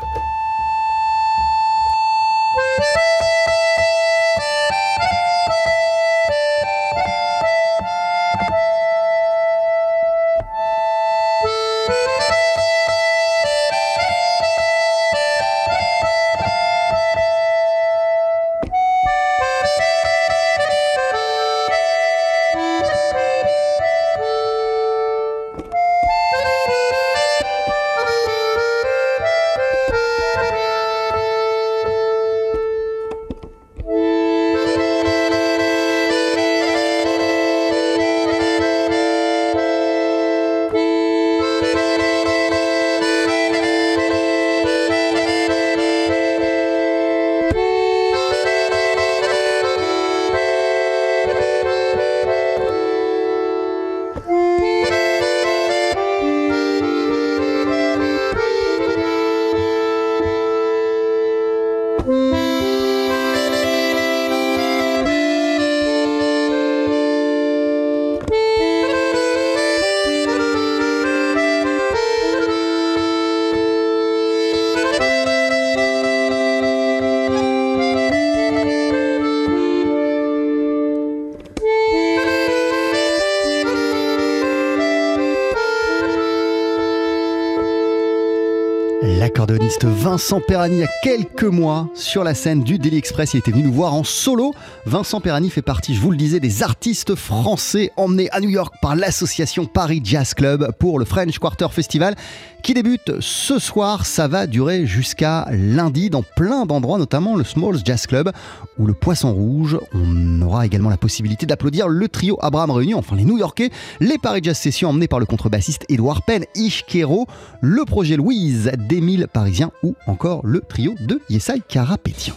Vincent 89.82 90.40
Perani, 90.40 90.82
a 90.82 90.88
quelques 91.02 91.44
mois, 91.44 91.88
sur 91.94 92.24
la 92.24 92.34
scène 92.34 92.62
du 92.62 92.78
Daily 92.78 92.98
Express, 92.98 93.34
il 93.34 93.38
était 93.38 93.52
venu 93.52 93.62
nous 93.62 93.72
voir 93.72 93.94
en 93.94 94.04
solo. 94.04 94.52
Vincent 94.84 95.20
Perani 95.20 95.48
fait 95.48 95.62
partie, 95.62 95.94
je 95.94 96.00
vous 96.00 96.10
le 96.10 96.16
disais, 96.16 96.40
des 96.40 96.62
artistes 96.62 97.14
français 97.14 97.92
emmenés 97.96 98.28
à 98.32 98.40
New 98.40 98.48
York 98.48 98.74
par 98.82 98.96
l'association 98.96 99.66
Paris 99.66 100.00
Jazz 100.02 100.34
Club 100.34 100.72
pour 100.78 100.98
le 100.98 101.04
French 101.04 101.38
Quarter 101.38 101.68
Festival 101.70 102.16
qui 102.62 102.74
débute 102.74 103.20
ce 103.20 103.58
soir. 103.58 104.06
Ça 104.06 104.28
va 104.28 104.46
durer 104.46 104.86
jusqu'à 104.86 105.46
lundi 105.50 106.10
dans 106.10 106.22
plein 106.22 106.66
d'endroits, 106.66 106.98
notamment 106.98 107.36
le 107.36 107.44
Smalls 107.44 107.80
Jazz 107.84 108.06
Club 108.06 108.30
ou 108.78 108.86
le 108.86 108.94
Poisson 108.94 109.32
Rouge. 109.32 109.78
On 109.94 110.42
aura 110.42 110.66
également 110.66 110.90
la 110.90 110.96
possibilité 110.96 111.46
d'applaudir 111.46 111.88
le 111.88 112.08
trio 112.08 112.38
Abraham 112.40 112.70
Réunion, 112.70 112.98
enfin 112.98 113.16
les 113.16 113.24
New 113.24 113.38
Yorkais, 113.38 113.70
les 114.00 114.18
Paris 114.18 114.40
Jazz 114.42 114.58
Sessions 114.58 114.90
emmenés 114.90 115.08
par 115.08 115.20
le 115.20 115.26
contrebassiste 115.26 115.84
Edouard 115.88 116.22
Penn, 116.22 116.44
Ishkero, 116.54 117.26
le 117.60 117.84
projet 117.84 118.16
Louise 118.16 118.70
d'Émile 118.88 119.26
Parisien 119.32 119.70
ou 119.82 119.94
encore 120.06 120.44
le 120.44 120.60
trio 120.60 120.94
de 121.00 121.20
Yesai 121.28 121.62
Karapétian. 121.68 122.34